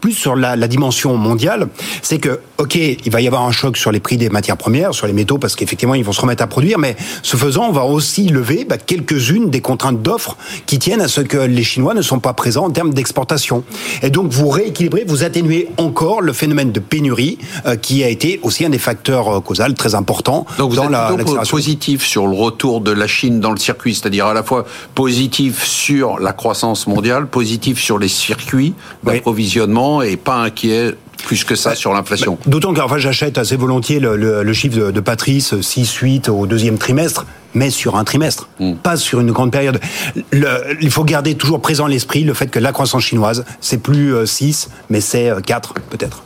[0.01, 1.69] plus sur la dimension mondiale,
[2.03, 4.95] c'est que ok, il va y avoir un choc sur les prix des matières premières,
[4.95, 7.73] sur les métaux, parce qu'effectivement ils vont se remettre à produire, mais ce faisant, on
[7.73, 10.37] va aussi lever bah, quelques-unes des contraintes d'offres
[10.67, 13.65] qui tiennent à ce que les Chinois ne sont pas présents en termes d'exportation.
[14.03, 18.41] Et donc vous rééquilibrez, vous atténuez encore le phénomène de pénurie euh, qui a été
[18.43, 22.27] aussi un des facteurs euh, causaux très importants donc vous dans êtes la positif sur
[22.27, 24.65] le retour de la Chine dans le circuit, c'est-à-dire à la fois
[24.95, 31.55] positif sur la croissance mondiale, positif sur les circuits d'approvisionnement et pas inquiet plus que
[31.55, 32.39] ça sur l'inflation.
[32.47, 37.97] D'autant que j'achète assez volontiers le, chiffre de, Patrice 6-8 au deuxième trimestre mais sur
[37.97, 38.75] un trimestre, hmm.
[38.75, 39.81] pas sur une grande période.
[40.33, 44.69] il faut garder toujours présent l'esprit le fait que la croissance chinoise, c'est plus 6,
[44.71, 46.23] euh, mais c'est 4 euh, peut-être.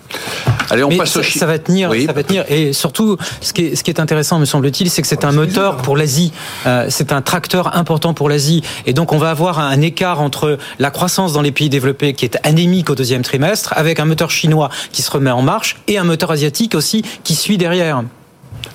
[0.70, 2.44] Allez, on passe ça, au ça va tenir, ça va tenir.
[2.48, 5.32] Et surtout, ce qui est, ce qui est intéressant, me semble-t-il, c'est que c'est un
[5.32, 6.32] moteur pour l'Asie.
[6.66, 8.62] Euh, c'est un tracteur important pour l'Asie.
[8.86, 12.24] Et donc, on va avoir un écart entre la croissance dans les pays développés qui
[12.24, 15.98] est anémique au deuxième trimestre, avec un moteur chinois qui se remet en marche et
[15.98, 18.02] un moteur asiatique aussi qui suit derrière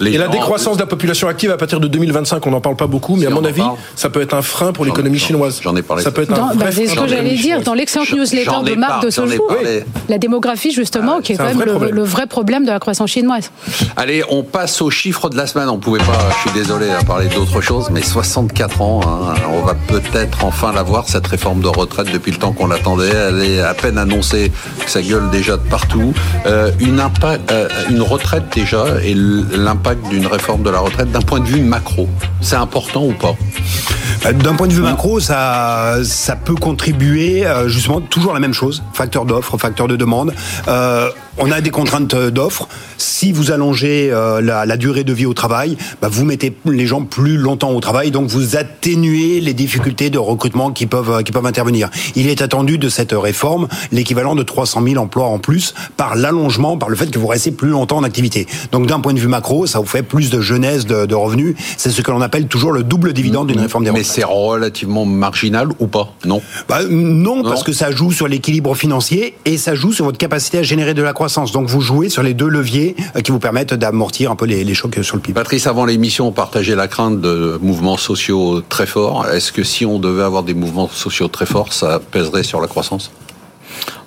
[0.01, 2.87] et la décroissance de la population active à partir de 2025, on n'en parle pas
[2.87, 3.63] beaucoup, mais à mon avis,
[3.95, 5.59] ça peut être un frein pour l'économie chinoise.
[5.61, 6.03] J'en ai parlé.
[6.03, 9.03] Ça peut être un bah, C'est ce que j'allais dire dans l'excellente newsletter de Marc
[9.03, 9.51] de ce jour.
[10.07, 13.51] La démographie, justement, ah, qui est, quand même le, vrai problème de la croissance chinoise.
[13.95, 15.69] Allez, on passe aux chiffres de la semaine.
[15.69, 19.65] On pouvait pas, je suis désolé, à parler d'autre chose, mais 64 ans, hein, on
[19.65, 23.09] va peut-être enfin la voir, cette réforme de retraite, depuis le temps qu'on l'attendait.
[23.09, 24.51] Elle est à peine annoncée,
[24.87, 26.13] ça gueule déjà de partout.
[26.45, 31.39] Euh, une, euh, une retraite déjà, et l'impact d'une réforme de la retraite d'un point
[31.39, 32.07] de vue macro.
[32.41, 33.35] C'est important ou pas?
[34.25, 38.53] Euh, d'un point de vue macro, ça, ça peut contribuer euh, justement toujours la même
[38.53, 40.33] chose, facteur d'offre, facteur de demande.
[40.67, 42.67] Euh, on a des contraintes d'offres.
[42.97, 47.03] Si vous allongez euh, la, durée de vie au travail, bah, vous mettez les gens
[47.03, 51.45] plus longtemps au travail, donc vous atténuez les difficultés de recrutement qui peuvent qui peuvent
[51.45, 51.89] intervenir.
[52.15, 56.77] Il est attendu de cette réforme l'équivalent de 300 000 emplois en plus par l'allongement,
[56.77, 58.47] par le fait que vous restez plus longtemps en activité.
[58.71, 61.55] Donc d'un point de vue macro, ça vous fait plus de jeunesse de, revenus.
[61.77, 64.07] C'est ce que l'on appelle toujours le double dividende d'une réforme des retraites.
[64.07, 66.13] Mais c'est relativement marginal ou pas?
[66.25, 66.41] Non?
[66.67, 70.59] Bah, non, parce que ça joue sur l'équilibre financier et ça joue sur votre capacité
[70.59, 71.28] à générer de la croissance.
[71.35, 74.73] Donc vous jouez sur les deux leviers euh, qui vous permettent d'amortir un peu les,
[74.73, 75.33] chocs sur le PIB.
[75.33, 79.27] Patrice, avant l'émission, on partageait la crainte de mouvements sociaux très forts.
[79.27, 82.67] Est-ce que si on devait avoir des mouvements sociaux très forts, ça pèserait sur la
[82.67, 83.11] croissance?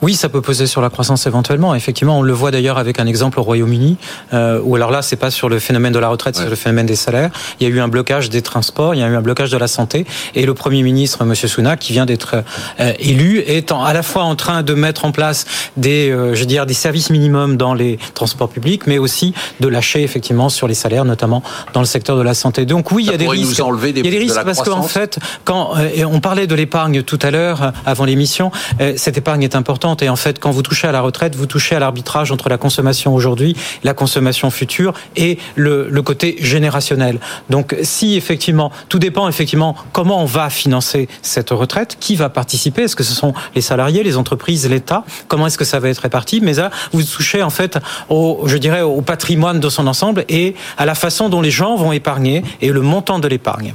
[0.03, 1.77] Oui, ça peut peser sur la croissance éventuellement.
[1.77, 3.97] Effectivement, on le voit d'ailleurs avec un exemple au Royaume-Uni,
[4.33, 6.57] euh, où alors là, c'est pas sur le phénomène de la retraite, c'est sur le
[6.57, 7.31] phénomène des salaires.
[7.61, 9.57] Il y a eu un blocage des transports, il y a eu un blocage de
[9.57, 12.43] la santé, et le Premier ministre, Monsieur Sunak, qui vient d'être
[12.81, 15.45] euh, élu, est à la fois en train de mettre en place
[15.77, 19.69] des, euh, je veux dire, des services minimums dans les transports publics, mais aussi de
[19.69, 22.67] lâcher effectivement sur les salaires, notamment dans le secteur de la santé.
[22.67, 23.63] Donc oui, il y a des risques.
[23.83, 27.03] Des il y a des risques parce qu'en fait, quand euh, on parlait de l'épargne
[27.03, 28.51] tout à l'heure avant l'émission,
[28.97, 31.75] cette épargne est importante Et en fait, quand vous touchez à la retraite, vous touchez
[31.75, 37.19] à l'arbitrage entre la consommation aujourd'hui, la consommation future et le, le côté générationnel.
[37.51, 42.83] Donc, si effectivement, tout dépend effectivement comment on va financer cette retraite, qui va participer,
[42.83, 45.99] est-ce que ce sont les salariés, les entreprises, l'État, comment est-ce que ça va être
[45.99, 47.79] réparti Mais là, vous touchez en fait
[48.09, 51.77] au, je dirais, au patrimoine de son ensemble et à la façon dont les gens
[51.77, 53.75] vont épargner et le montant de l'épargne.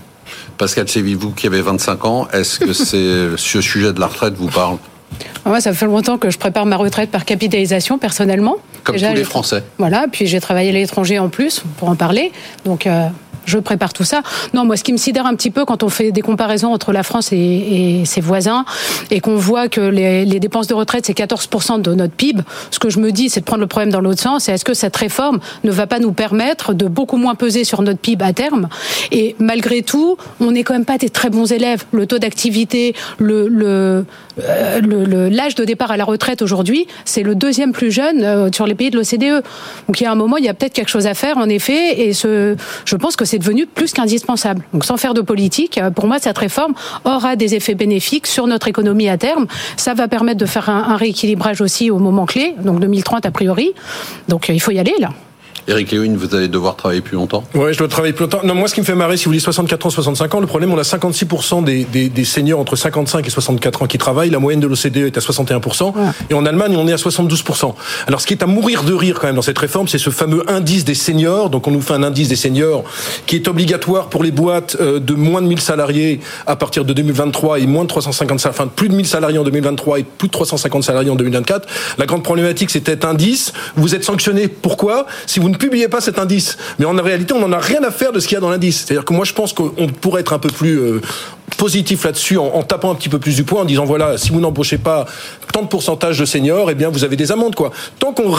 [0.58, 4.34] Pascal Séville, vous qui avez 25 ans, est-ce que c'est ce sujet de la retraite
[4.36, 4.78] vous parle
[5.46, 8.56] moi, ça fait longtemps que je prépare ma retraite par capitalisation, personnellement.
[8.84, 9.64] Comme tous les Français.
[9.78, 12.32] Voilà, puis j'ai travaillé à l'étranger en plus, pour en parler.
[12.66, 13.08] Donc, euh,
[13.48, 14.22] je prépare tout ça.
[14.54, 16.92] Non, moi, ce qui me sidère un petit peu quand on fait des comparaisons entre
[16.92, 18.66] la France et, ses voisins
[19.10, 22.90] et qu'on voit que les, dépenses de retraite, c'est 14% de notre PIB, ce que
[22.90, 24.50] je me dis, c'est de prendre le problème dans l'autre sens.
[24.50, 28.00] Est-ce que cette réforme ne va pas nous permettre de beaucoup moins peser sur notre
[28.00, 28.70] PIB à terme?
[29.12, 31.86] Et malgré tout, on n'est quand même pas des très bons élèves.
[31.92, 34.06] Le taux d'activité, le, le,
[34.44, 38.68] euh, l'âge de départ à la retraite aujourd'hui, c'est le deuxième plus jeune euh, sur
[38.68, 39.44] les pays de l'OCDE.
[39.88, 41.50] Donc il y a un moment, il y a peut-être quelque chose à faire, en
[41.50, 42.56] effet, et ce,
[42.86, 44.64] je pense que c'est devenu plus qu'indispensable.
[44.74, 46.74] Donc sans faire de politique, euh, pour moi, cette réforme
[47.06, 49.48] aura des effets bénéfiques sur notre économie à terme.
[49.76, 53.74] Ça va permettre de faire un, rééquilibrage aussi au moment clé, donc 2030 a priori.
[54.28, 55.10] Donc euh, il faut y aller là.
[55.70, 58.40] Eric Léwin, vous allez devoir travailler plus longtemps Ouais, je dois travailler plus longtemps.
[58.46, 60.48] Non, moi, ce qui me fait marrer, si vous voulez 64 ans, 65 ans, le
[60.48, 64.30] problème, on a 56% des, des, des, seniors entre 55 et 64 ans qui travaillent.
[64.30, 65.94] La moyenne de l'OCDE est à 61%.
[66.30, 67.74] Et en Allemagne, on est à 72%.
[68.08, 70.10] Alors, ce qui est à mourir de rire quand même dans cette réforme, c'est ce
[70.10, 71.50] fameux indice des seniors.
[71.50, 72.86] Donc, on nous fait un indice des seniors
[73.26, 76.94] qui est obligatoire pour les boîtes euh, de moins de 1000 salariés à partir de
[76.94, 80.30] 2023 et moins de 350 salariés, enfin, plus de 1000 salariés en 2023 et plus
[80.30, 81.68] de 350 salariés en 2024.
[81.98, 83.52] La grande problématique, c'était cet indice.
[83.76, 84.48] Vous êtes sanctionné.
[84.48, 85.08] Pourquoi?
[85.26, 86.58] Si vous ne publiez pas cet indice.
[86.80, 88.50] Mais en réalité, on n'en a rien à faire de ce qu'il y a dans
[88.50, 88.86] l'indice.
[88.86, 91.02] C'est-à-dire que moi, je pense qu'on pourrait être un peu plus euh,
[91.58, 94.40] positif là-dessus en, tapant un petit peu plus du poing, en disant voilà, si vous
[94.40, 95.06] n'embauchez pas
[95.54, 97.72] tant de pourcentage de seniors, eh bien, vous avez des amendes, quoi.
[98.00, 98.32] Tant qu'on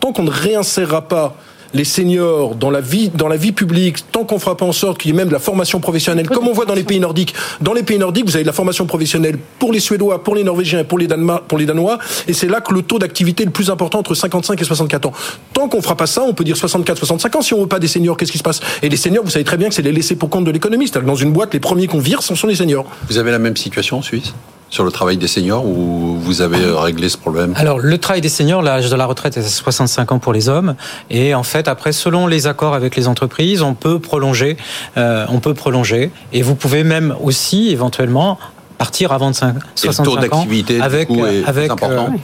[0.00, 1.36] tant qu'on ne réinsérera pas
[1.74, 4.98] les seniors dans la vie, dans la vie publique, tant qu'on fera pas en sorte
[4.98, 7.34] qu'il y ait même de la formation professionnelle, comme on voit dans les pays nordiques.
[7.60, 10.44] Dans les pays nordiques, vous avez de la formation professionnelle pour les Suédois, pour les
[10.44, 13.46] Norvégiens, pour les, Danois, pour les Danois, et c'est là que le taux d'activité est
[13.46, 15.12] le plus important entre 55 et 64 ans.
[15.52, 17.42] Tant qu'on fera pas ça, on peut dire 64, 65 ans.
[17.42, 18.60] Si on veut pas des seniors, qu'est-ce qui se passe?
[18.82, 20.88] Et les seniors, vous savez très bien que c'est les laisser pour compte de l'économie.
[20.88, 22.86] C'est-à-dire dans une boîte, les premiers qu'on vire, ce sont les seniors.
[23.08, 24.34] Vous avez la même situation en Suisse?
[24.70, 27.54] Sur le travail des seniors ou vous avez euh, réglé ce problème?
[27.56, 30.48] Alors le travail des seniors, l'âge de la retraite est à 65 ans pour les
[30.48, 30.76] hommes.
[31.10, 34.56] Et en fait après selon les accords avec les entreprises, on peut prolonger,
[34.96, 36.10] euh, on peut prolonger.
[36.32, 38.38] Et vous pouvez même aussi éventuellement
[38.78, 40.46] partir avant 65 ans
[40.80, 41.10] avec,
[41.46, 42.14] avec important?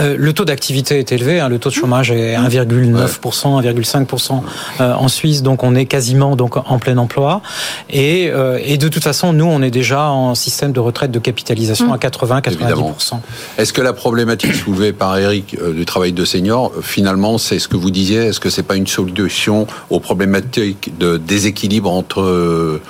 [0.00, 4.42] Euh, le taux d'activité est élevé, hein, le taux de chômage est 1,9%, 1,5%
[4.80, 7.42] euh, en Suisse, donc on est quasiment donc en plein emploi.
[7.90, 11.18] Et, euh, et, de toute façon, nous, on est déjà en système de retraite de
[11.18, 13.20] capitalisation à 80-90%.
[13.58, 17.76] Est-ce que la problématique soulevée par Eric du travail de senior, finalement, c'est ce que
[17.76, 18.18] vous disiez?
[18.18, 22.80] Est-ce que c'est pas une solution aux problématiques de déséquilibre entre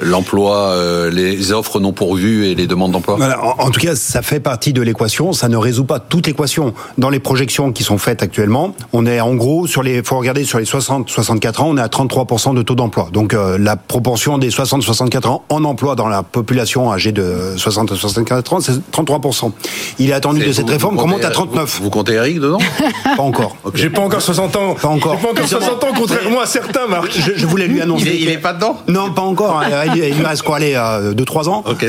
[0.00, 3.18] l'emploi, euh, les offres non pourvues et les demandes d'emploi
[3.58, 5.32] en, tout cas, ça fait partie de l'équation.
[5.32, 6.74] Ça ne résout pas toute l'équation.
[6.98, 10.02] Dans les projections qui sont faites actuellement, on est en gros sur les.
[10.02, 13.08] Faut regarder sur les 60-64 ans, on est à 33% de taux d'emploi.
[13.12, 18.54] Donc euh, la proportion des 60-64 ans en emploi dans la population âgée de 60-64
[18.54, 19.52] ans, c'est 33%.
[19.98, 21.80] Il est attendu de cette réforme qu'on monte à 39.
[21.82, 22.58] Vous, comptez Eric dedans
[23.16, 23.56] Pas encore.
[23.74, 24.74] J'ai pas encore 60 ans.
[24.74, 25.16] Pas encore.
[25.16, 27.10] J'ai pas encore 60 ans, contrairement à certains, Marc.
[27.12, 28.16] Je, je voulais lui annoncer.
[28.20, 28.78] Il est, pas dedans?
[28.88, 29.51] Non, pas encore.
[29.60, 31.64] Hein il, lui reste quoi aller 2-3 ans.
[31.66, 31.86] Ok.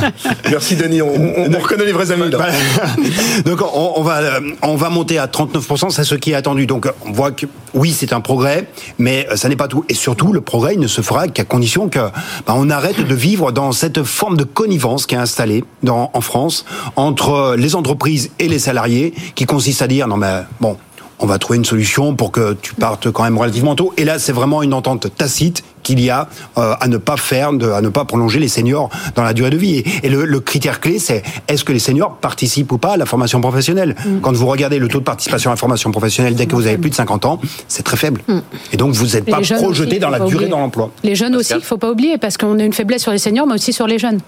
[0.50, 1.12] Merci Denis, on,
[1.60, 2.30] reconnaît les vrais amis.
[2.30, 2.48] Là.
[3.44, 6.66] Donc on, va euh, on va monter à 39%, c'est ce qui est attendu.
[6.66, 9.84] Donc on voit que oui c'est un progrès, mais ça n'est pas tout.
[9.88, 11.98] Et surtout le progrès il ne se fera qu'à condition que
[12.46, 16.20] bah, on arrête de vivre dans cette forme de connivence qui est installée dans, en
[16.20, 16.64] France
[16.96, 20.76] entre les entreprises et les salariés, qui consiste à dire non mais bon
[21.18, 23.92] on va trouver une solution pour que tu partes quand même relativement tôt.
[23.96, 27.52] Et là, c'est vraiment une entente tacite qu'il y a euh, à ne pas faire,
[27.52, 29.84] de, à ne pas prolonger les seniors dans la durée de vie.
[30.02, 33.06] Et, le, le, critère clé, c'est est-ce que les seniors participent ou pas à la
[33.06, 33.94] formation professionnelle?
[34.04, 34.20] Mm.
[34.20, 36.78] Quand vous regardez le taux de participation à la formation professionnelle dès que vous avez
[36.78, 38.20] plus de 50 ans, c'est très faible.
[38.26, 38.38] Mm.
[38.72, 40.90] Et donc vous n'êtes pas projeté dans la durée dans l'emploi.
[41.04, 43.18] Les jeunes aussi, il ne faut pas oublier, parce qu'on a une faiblesse sur les
[43.18, 44.18] seniors, mais aussi sur les jeunes.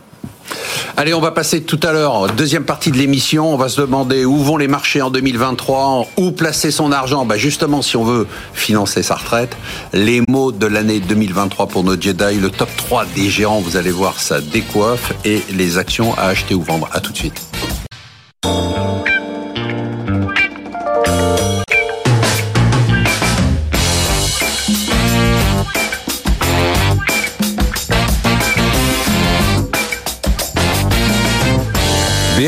[0.97, 3.55] Allez, on va passer tout à l'heure, deuxième partie de l'émission.
[3.55, 7.25] On va se demander où vont les marchés en 2023, où placer son argent.
[7.25, 9.57] Bah justement, si on veut financer sa retraite,
[9.93, 13.93] les mots de l'année 2023 pour nos Jedi, le top 3 des géants, vous allez
[13.93, 16.89] voir, ça décoiffe et les actions à acheter ou vendre.
[16.93, 17.48] À tout de suite.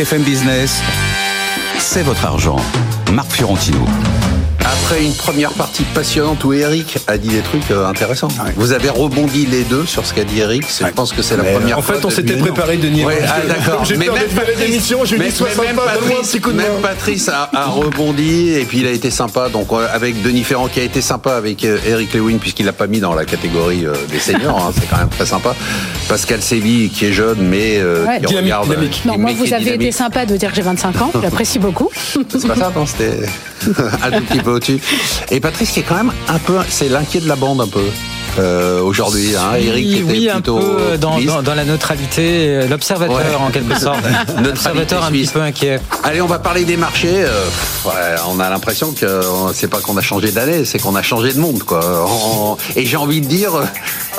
[0.01, 0.81] BFM Business,
[1.79, 2.57] c'est votre argent.
[3.13, 3.85] Marc Fiorentino.
[4.65, 8.29] Après une première partie passionnante où Eric a dit des trucs euh, intéressants.
[8.57, 10.65] Vous avez rebondi les deux sur ce qu'a dit Eric.
[10.81, 11.97] Je pense que c'est la Mais, première En fois.
[11.97, 13.05] fait, on s'était préparé, Denis.
[13.05, 13.85] Ouais, ah, d'accord.
[13.85, 15.39] J'ai Mais peur même d'émission, un Patrice,
[16.31, 16.63] petit coup de main.
[16.65, 19.49] même Patrice a, a rebondi et puis il a été sympa.
[19.49, 22.73] Donc euh, avec Denis Ferrand qui a été sympa avec euh, Eric Lewin puisqu'il l'a
[22.73, 24.59] pas mis dans la catégorie euh, des seniors.
[24.67, 25.55] hein, c'est quand même très sympa.
[26.09, 28.19] Pascal Séville qui est jeune mais euh, Ouais.
[28.21, 28.69] qui Dynamique, regarde.
[28.69, 29.03] dynamique.
[29.05, 31.11] Non, moi, vous avez été sympa de dire que j'ai 25 ans.
[31.23, 31.89] J'apprécie beaucoup.
[31.95, 33.21] C'est pas ça, non C'était
[34.03, 34.81] un tout petit peu au-dessus.
[35.31, 37.85] Et Patrice qui est quand même un peu, c'est l'inquiet de la bande un peu
[38.39, 39.35] euh, aujourd'hui.
[39.37, 39.55] Hein.
[39.59, 43.35] Eric oui, était oui, un plutôt peu dans, dans, dans la neutralité, euh, l'observateur Ouais.
[43.35, 43.99] en quelque sorte.
[44.43, 45.81] L'observateur un petit peu inquiet.
[46.05, 47.23] Allez, on va parler des marchés.
[47.25, 47.45] Euh,
[47.87, 47.93] ouais,
[48.29, 51.33] on a l'impression que euh, c'est pas qu'on a changé d'année, c'est qu'on a changé
[51.33, 51.81] de monde, quoi.
[52.09, 53.65] On- Et j'ai envie de dire, euh,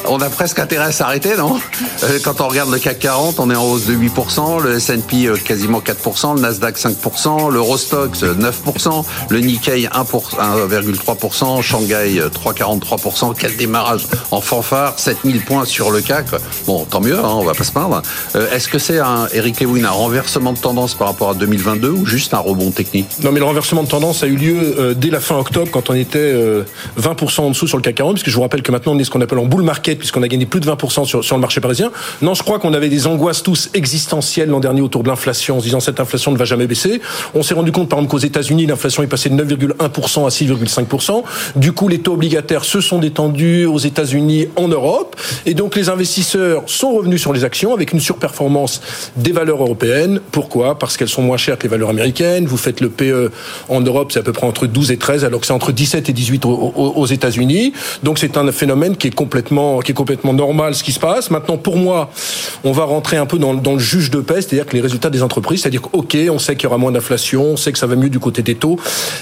[0.08, 1.60] on a presque intérêt à s'arrêter, non?
[2.04, 5.26] Euh, Quand on regarde le CAC 40, on est en hausse de 8%, le S&P
[5.28, 11.62] euh, quasiment 4%, le Nasdaq 5%, le Rostox euh, 9%, le Nikkei 1 pour- 1,3%,
[11.62, 13.34] Shanghai euh, 3,43%.
[13.38, 14.01] Quel démarrage
[14.32, 16.28] en fanfare, 7000 points sur le CAC.
[16.66, 18.02] Bon, tant mieux, hein, on va pas se plaindre.
[18.36, 21.90] Euh, Est-ce que c'est un Eric Lewin un renversement de tendance par rapport à 2022
[21.90, 23.08] ou juste un rebond technique?
[23.24, 25.90] Non, mais le renversement de tendance a eu lieu euh, dès la fin octobre, quand
[25.90, 26.64] on était euh,
[27.00, 29.04] 20% en dessous sur le CAC 40, puisque je vous rappelle que maintenant on est
[29.04, 31.42] ce qu'on appelle en bull market, puisqu'on a gagné plus de 20% sur, sur le
[31.42, 31.92] marché parisien.
[32.22, 35.60] Non, je crois qu'on avait des angoisses tous existentielles l'an dernier autour de l'inflation, en
[35.60, 37.02] se disant cette inflation ne va jamais baisser.
[37.34, 41.24] On s'est rendu compte, par exemple, qu'aux États-Unis, l'inflation est passée de 9,1% à 6,5%.
[41.56, 45.90] Du coup, les taux obligataires se sont détendus aux États-Unis, en Europe, et donc les
[45.90, 48.82] investisseurs sont revenus sur les actions avec une surperformance
[49.16, 50.20] des valeurs européennes.
[50.32, 50.80] Pourquoi?
[50.80, 52.46] Parce qu'elles sont moins chères que les valeurs américaines.
[52.46, 53.32] Vous faites le PE
[53.70, 56.10] en Europe, c'est à peu près entre 12 et 13, alors que c'est entre 17
[56.10, 57.74] et 18 aux, États-Unis.
[58.04, 61.30] Donc c'est un phénomène qui est complètement, qui est complètement normal ce qui se passe.
[61.32, 62.10] Maintenant, pour moi,
[62.64, 65.24] on va rentrer un peu dans, le juge de paix, c'est-à-dire que les résultats des
[65.24, 67.96] entreprises, c'est-à-dire ok, on sait qu'il y aura moins d'inflation, on sait que ça va
[67.96, 68.78] mieux du côté des taux.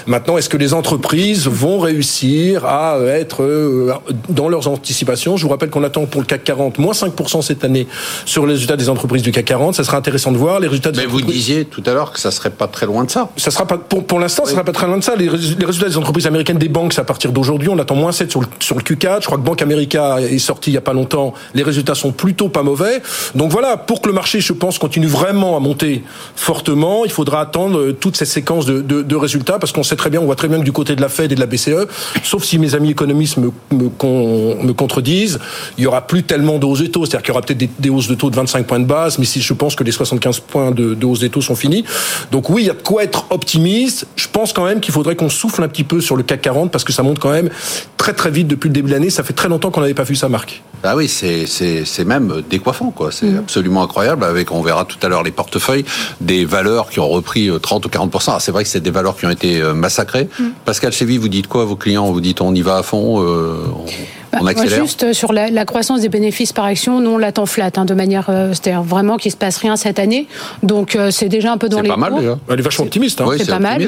[0.06, 3.92] Maintenant, est-ce que les entreprises vont réussir à être euh,
[4.28, 7.64] dans leurs anticipations Je vous rappelle qu'on attend pour le CAC 40 moins 5% cette
[7.64, 7.86] année
[8.24, 9.74] sur les résultats des entreprises du CAC 40.
[9.74, 10.92] Ça sera intéressant de voir les résultats.
[10.92, 13.30] Des Mais vous disiez tout à l'heure que ça serait pas très loin de ça.
[13.36, 15.16] ça sera pas pour, pour l'instant, ça sera pas très loin de ça.
[15.16, 17.68] Les, rés- les résultats des entreprises américaines des banques, c'est à partir d'aujourd'hui.
[17.68, 19.20] On attend moins 7 sur le, sur le Q4.
[19.22, 21.34] Je crois que Banque America est sorti il y a pas longtemps.
[21.54, 23.02] Les résultats sont plutôt pas mauvais.
[23.34, 26.02] Donc voilà, pour que le marché, je pense, continue vraiment à monter
[26.36, 29.96] fortement, il faudra attendre euh, toute cette séquence de, de, de résultats parce qu'on sait
[29.96, 31.46] très bien, on voit très bien que du côté de la Fed et de la
[31.46, 31.86] BCE,
[32.24, 35.38] sauf si mes amis économistes me, me, con- me contredisent,
[35.78, 37.04] il y aura plus tellement de hausses de taux.
[37.04, 39.18] C'est-à-dire qu'il y aura peut-être des, des hausses de taux de 25 points de base,
[39.18, 41.84] mais si je pense que les 75 points de, de hausse des taux sont finis.
[42.30, 44.06] Donc oui, il y a de quoi être optimiste.
[44.16, 46.70] Je pense quand même qu'il faudrait qu'on souffle un petit peu sur le CAC 40
[46.70, 47.50] parce que ça monte quand même
[47.96, 49.10] très très vite depuis le début de l'année.
[49.10, 50.62] Ça fait très longtemps qu'on n'avait pas vu ça, Marc.
[50.82, 53.12] Ah oui, c'est même décoiffant quoi.
[53.12, 54.24] C'est absolument incroyable.
[54.24, 55.84] Avec on verra tout à l'heure les portefeuilles
[56.20, 58.90] des valeurs qui ont repris euh, 30 ou 40 Alors, C'est vrai que c'est des
[58.90, 60.28] valeurs qui ont été euh, massacrées.
[60.64, 62.10] Pascal Chevy, vous dites quoi à vos clients?
[62.10, 63.84] Vous dites on y va à fond, euh, on,
[64.32, 64.82] on moi, accélère.
[64.82, 67.84] juste euh, sur la, la croissance des bénéfices par action, nous on l'attend flat, hein,
[67.84, 70.26] de manière, euh, c'est-à-dire vraiment qu'il se passe rien cette année.
[70.62, 72.38] Donc euh, c'est déjà un peu dans C'est les pas mal déjà.
[72.48, 73.20] Elle est vachement optimiste.
[73.20, 73.24] Hein.
[73.28, 73.86] Oui, c'est c'est pas mal.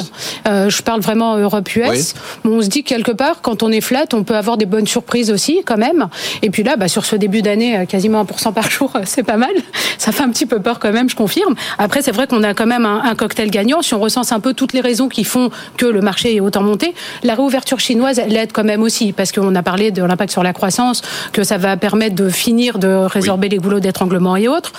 [0.49, 1.89] Euh, je parle vraiment Europe-US.
[1.91, 2.21] Oui.
[2.45, 4.67] Mais on se dit que quelque part, quand on est flat, on peut avoir des
[4.67, 6.09] bonnes surprises aussi, quand même.
[6.43, 9.23] Et puis là, bah, sur ce début d'année, euh, quasiment 1% par jour, euh, c'est
[9.23, 9.53] pas mal.
[9.99, 11.55] Ça fait un petit peu peur quand même, je confirme.
[11.79, 13.83] Après, c'est vrai qu'on a quand même un, un cocktail gagnant.
[13.83, 16.63] Si on recense un peu toutes les raisons qui font que le marché est autant
[16.63, 20.32] monté, la réouverture chinoise, elle aide quand même aussi, parce qu'on a parlé de l'impact
[20.33, 24.49] sur la croissance, que ça va permettre de finir de résorber les goulots d'étranglement et
[24.49, 24.73] autres.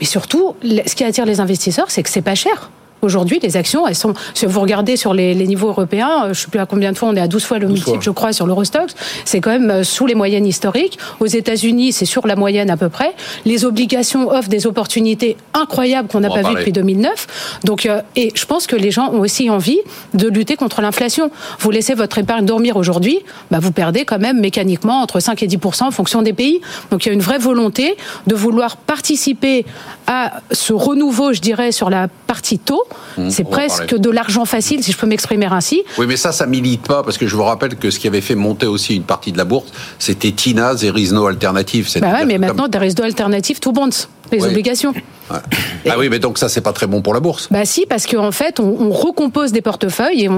[0.00, 2.70] Mais surtout, ce qui attire les investisseurs, c'est que c'est pas cher.
[3.04, 4.14] Aujourd'hui, les actions, elles sont.
[4.32, 6.96] Si vous regardez sur les, les niveaux européens, euh, je sais plus à combien de
[6.96, 8.94] fois, on est à 12 fois le 12 multiple, je crois, sur l'Eurostox.
[9.26, 10.98] C'est quand même euh, sous les moyennes historiques.
[11.20, 13.14] Aux États-Unis, c'est sur la moyenne à peu près.
[13.44, 17.58] Les obligations offrent des opportunités incroyables qu'on n'a pas vues depuis 2009.
[17.64, 19.80] Donc, euh, et je pense que les gens ont aussi envie
[20.14, 21.30] de lutter contre l'inflation.
[21.60, 23.18] Vous laissez votre épargne dormir aujourd'hui,
[23.50, 26.60] bah vous perdez quand même mécaniquement entre 5 et 10% en fonction des pays.
[26.90, 29.66] Donc, il y a une vraie volonté de vouloir participer
[30.06, 32.84] à ce renouveau, je dirais, sur la partie taux.
[33.16, 35.82] Mmh, c'est presque de l'argent facile, si je peux m'exprimer ainsi.
[35.98, 38.20] Oui, mais ça, ça milite pas parce que je vous rappelle que ce qui avait
[38.20, 41.88] fait monter aussi une partie de la bourse, c'était Tina et Rizno Alternative.
[42.00, 43.90] Bah ouais, mais maintenant, des réseaux alternatifs, tout bonds,
[44.32, 44.48] les Oui.
[44.48, 44.92] obligations.
[44.92, 45.02] comme-
[45.88, 47.48] Ah oui, mais donc ça, c'est pas très bon pour la bourse.
[47.50, 50.28] Bah si, parce qu'en fait, on, on recompose des portefeuilles et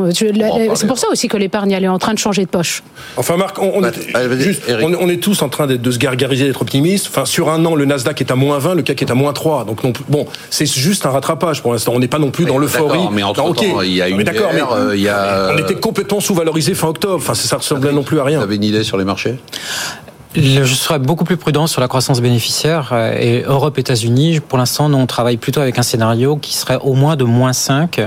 [0.74, 2.82] c'est pour ça aussi que l'épargne elle est en train de changer de poche.
[3.16, 4.86] Enfin, Marc, on, on Bah, est, allez, vas-y, juste, Eric.
[4.86, 7.06] on, est- on est tous en train de, de se gargariser, d'être optimistes.
[7.10, 9.32] Enfin, sur un an, le Nasdaq est à moins 20, le CAC est à moins
[9.32, 9.64] 3.
[9.64, 11.92] Donc, non plus- bon, c'est juste un rattrapage pour l'instant.
[11.94, 13.00] On n'est pas non plus dans l'euphorie.
[13.12, 15.50] mais entre Non, temps, il y a Mais une d'accord, mais euh, il y a,
[15.52, 17.16] on était complètement sous-valorisé fin octobre.
[17.16, 18.40] Enfin, ça, ça ressemblait non plus à Vous rien.
[18.40, 19.36] avez une idée sur les marchés?
[20.34, 24.40] Je serais beaucoup plus prudent sur la croissance bénéficiaire et Europe-États-Unis.
[24.40, 27.52] Pour l'instant, nous on travaille plutôt avec un scénario qui serait au moins de moins
[27.52, 28.00] 5.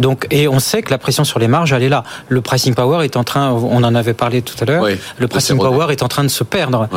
[0.00, 2.02] Donc, et on sait que la pression sur les marges, elle est là.
[2.28, 4.86] Le pricing power est en train, on en avait parlé tout à l'heure.
[5.18, 6.88] le pricing power est en train de se perdre.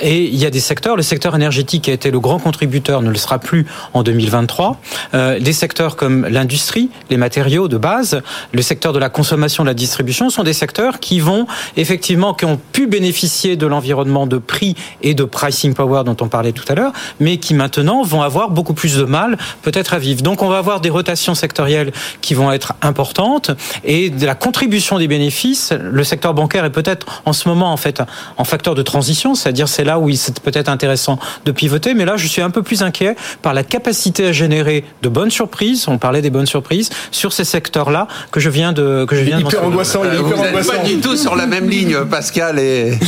[0.00, 0.96] et il y a des secteurs.
[0.96, 4.80] Le secteur énergétique qui a été le grand contributeur ne le sera plus en 2023.
[5.12, 9.74] des secteurs comme l'industrie, les matériaux de base, le secteur de la consommation, de la
[9.74, 14.74] distribution sont des secteurs qui vont effectivement, qui ont pu bénéficier de l'environnement de prix
[15.02, 18.50] et de pricing power dont on parlait tout à l'heure, mais qui maintenant vont avoir
[18.50, 20.22] beaucoup plus de mal peut-être à vivre.
[20.22, 23.50] Donc on va avoir des rotations sectorielles qui vont être importantes
[23.84, 25.72] et de la contribution des bénéfices.
[25.72, 28.02] Le secteur bancaire est peut-être en ce moment en fait
[28.36, 32.04] en facteur de transition, c'est-à-dire c'est là où il c'est peut-être intéressant de pivoter, mais
[32.04, 35.86] là je suis un peu plus inquiet par la capacité à générer de bonnes surprises.
[35.88, 39.40] On parlait des bonnes surprises sur ces secteurs-là que je viens de que je viens
[39.40, 40.72] hyper de angoissant, il est hyper angoissant.
[40.72, 42.98] Pas du tout sur la même ligne, Pascal et,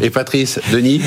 [0.00, 0.58] et Patrice.
[0.72, 1.00] Denis,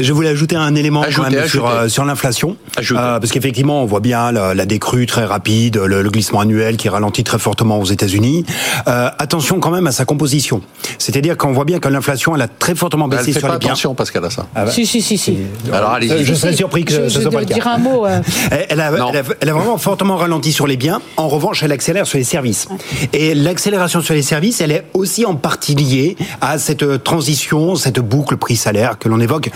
[0.00, 3.86] je voulais ajouter un élément quand même sur euh, sur l'inflation, euh, parce qu'effectivement on
[3.86, 7.84] voit bien la, la décrue très rapide, le, glissement annuel qui ralentit très fortement aux
[7.84, 8.44] États-Unis.
[8.86, 10.62] Euh, attention quand même à sa composition,
[10.98, 13.54] c'est-à-dire qu'on voit bien que l'inflation elle a très fortement baissé elle fait sur pas
[13.54, 13.70] les biens.
[13.70, 14.46] Attention Pascal à ça.
[14.54, 14.70] Ah bah.
[14.70, 15.38] Si si si si.
[15.72, 16.24] Alors allez-y.
[16.24, 17.54] Je serais surpris que je, ce soit pas le cas.
[17.54, 18.06] Dire un mot.
[18.06, 18.20] Euh.
[18.68, 18.92] Elle, a,
[19.40, 21.00] elle, a, vraiment fortement ralenti sur les biens.
[21.16, 22.68] En revanche, elle accélère sur les services.
[23.12, 28.00] Et l'accélération sur les services, elle est aussi en partie liée à cette transition, cette
[28.00, 29.50] boucle prix-salaire que l'on évoque.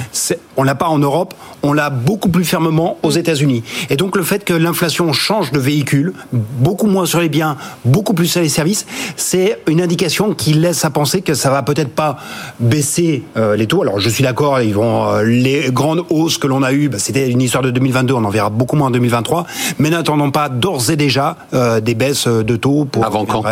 [0.56, 3.62] On l'a pas en Europe, on l'a beaucoup plus fermement aux États-Unis.
[3.90, 8.14] Et donc le fait que l'inflation change de véhicule, beaucoup moins sur les biens, beaucoup
[8.14, 8.86] plus sur les services,
[9.16, 12.16] c'est une indication qui laisse à penser que ça va peut-être pas
[12.60, 13.82] baisser euh, les taux.
[13.82, 16.98] Alors je suis d'accord, ils vont euh, les grandes hausses que l'on a eues, bah,
[16.98, 19.46] c'était une histoire de 2022, on en verra beaucoup moins en 2023.
[19.78, 23.42] Mais n'attendons pas d'ores et déjà euh, des baisses de taux pour avant quand?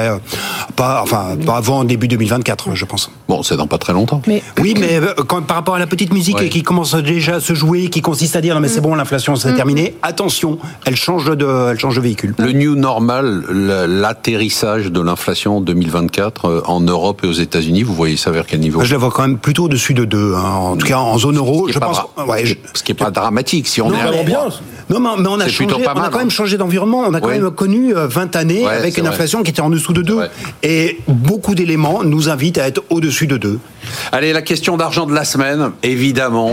[0.76, 3.10] Pas enfin pas avant début 2024, je pense.
[3.28, 4.22] Bon, c'est dans pas très longtemps.
[4.26, 4.42] Mais...
[4.60, 7.88] Oui, mais quand, par rapport à la petite musique qui commence déjà à se jouer,
[7.88, 9.57] qui consiste à dire non mais c'est bon, l'inflation c'est mm.
[9.57, 9.94] terminé.
[10.02, 12.35] Attention, elle change de, elle change de véhicule.
[12.38, 18.16] Le new normal, l'atterrissage de l'inflation 2024 euh, en Europe et aux États-Unis, vous voyez
[18.16, 18.83] ça vers quel niveau?
[18.83, 20.35] Je la vois quand même plutôt au-dessus de 2.
[20.35, 20.40] Hein.
[20.42, 22.00] En tout cas, en zone euro, je pense.
[22.26, 23.68] Ouais, Ce qui n'est pas dramatique.
[23.68, 24.40] Si on non, est bien.
[24.90, 26.31] Non, mais on a, changé, on a quand même hein.
[26.31, 27.05] changé d'environnement.
[27.07, 29.92] On a quand même connu 20 euh, années avec une inflation qui était en dessous
[29.92, 30.20] de 2.
[30.62, 33.59] Et beaucoup d'éléments nous invitent à être au-dessus de 2.
[34.12, 35.24] Allez, la question d'argent de la
[35.82, 36.52] évidemment.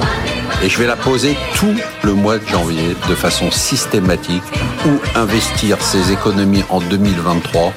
[0.63, 4.43] Et je vais la poser tout le mois de janvier de façon systématique.
[4.85, 7.73] Où investir ses économies en 2023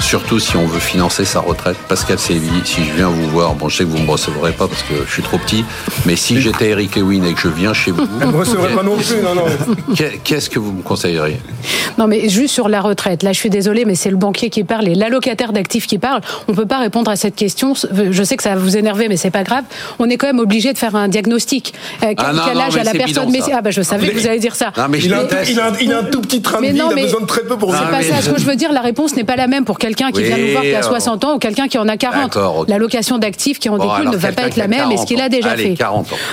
[0.00, 1.76] Surtout si on veut financer sa retraite.
[1.88, 4.52] Pascal Séville, si je viens vous voir, bon, je sais que vous ne me recevrez
[4.52, 5.64] pas parce que je suis trop petit,
[6.04, 8.06] mais si j'étais Eric Lewin et que je viens chez vous.
[8.20, 9.44] Je ne recevrez pas non plus, non, non.
[10.24, 11.38] Qu'est-ce que vous me conseilleriez
[11.98, 13.22] Non, mais juste sur la retraite.
[13.22, 16.20] Là, je suis désolé, mais c'est le banquier qui parle et l'allocataire d'actifs qui parle.
[16.48, 17.74] On ne peut pas répondre à cette question.
[17.74, 19.64] Je sais que ça va vous énerver, mais c'est pas grave.
[19.98, 21.74] On est quand même obligé de faire un diagnostic.
[22.02, 24.40] Euh, quel, ah âge a la personne mais Ah, bah, je savais que vous allez
[24.40, 24.72] dire ça.
[24.88, 27.56] mais il, a un, tout petit train de vie, il a besoin de très peu
[27.56, 28.22] pour C'est pas ça.
[28.22, 30.36] Ce que je veux dire, la réponse n'est pas la même pour quelqu'un qui vient
[30.36, 32.36] nous voir qui a 60 ans ou quelqu'un qui en a 40.
[32.68, 35.28] L'allocation d'actifs qui en découle ne va pas être la même et ce qu'il a
[35.28, 35.76] déjà fait.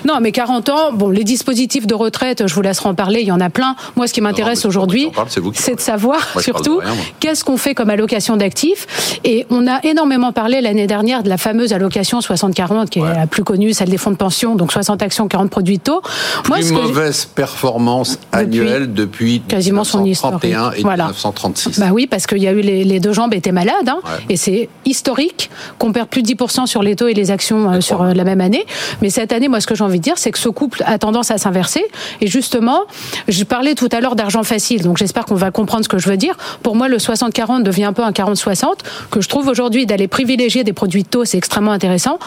[0.05, 3.27] Non, mais 40 ans, bon, les dispositifs de retraite, je vous laisserai en parler, il
[3.27, 3.75] y en a plein.
[3.95, 5.09] Moi, ce qui m'intéresse aujourd'hui,
[5.53, 6.81] c'est de savoir surtout
[7.19, 9.19] qu'est-ce qu'on fait comme allocation d'actifs?
[9.23, 13.27] Et on a énormément parlé l'année dernière de la fameuse allocation 60-40, qui est la
[13.27, 16.01] plus connue, celle des fonds de pension, donc 60 actions, 40 produits de taux.
[16.47, 20.39] Moi, plus mauvaise performance annuelle depuis quasiment son histoire.
[20.43, 21.79] et 1936.
[21.79, 23.89] Bah oui, parce qu'il y a eu les, deux jambes étaient malades.
[23.89, 23.99] Hein.
[24.29, 27.81] Et c'est historique qu'on perd plus de 10% sur les taux et les actions euh,
[27.81, 28.65] sur euh, la même année.
[29.01, 30.97] Mais cette année, moi, ce que j'ai envie de dire, c'est que ce couple a
[30.97, 31.83] tendance à s'inverser.
[32.21, 32.81] Et justement,
[33.27, 36.09] je parlais tout à l'heure d'argent facile, donc j'espère qu'on va comprendre ce que je
[36.09, 36.35] veux dire.
[36.61, 38.65] Pour moi, le 60-40 devient un peu un 40-60,
[39.11, 42.17] que je trouve aujourd'hui d'aller privilégier des produits de taux, c'est extrêmement intéressant.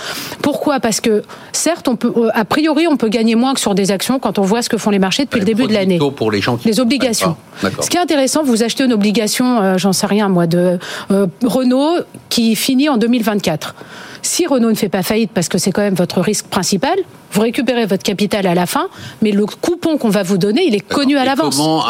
[0.43, 0.81] Pourquoi?
[0.81, 3.91] Parce que, certes, on peut, euh, a priori, on peut gagner moins que sur des
[3.91, 5.99] actions quand on voit ce que font les marchés depuis le début de l'année.
[5.99, 7.37] pour les gens qui Les obligations.
[7.81, 10.79] Ce qui est intéressant, vous achetez une obligation, j'en sais rien, moi, de
[11.11, 13.75] Renault qui finit en 2024.
[14.23, 16.97] Si Renault ne fait pas faillite, parce que c'est quand même votre risque principal,
[17.33, 18.89] vous récupérez votre capital à la fin,
[19.21, 21.57] mais le coupon qu'on va vous donner, il est connu à l'avance.
[21.57, 21.85] Comment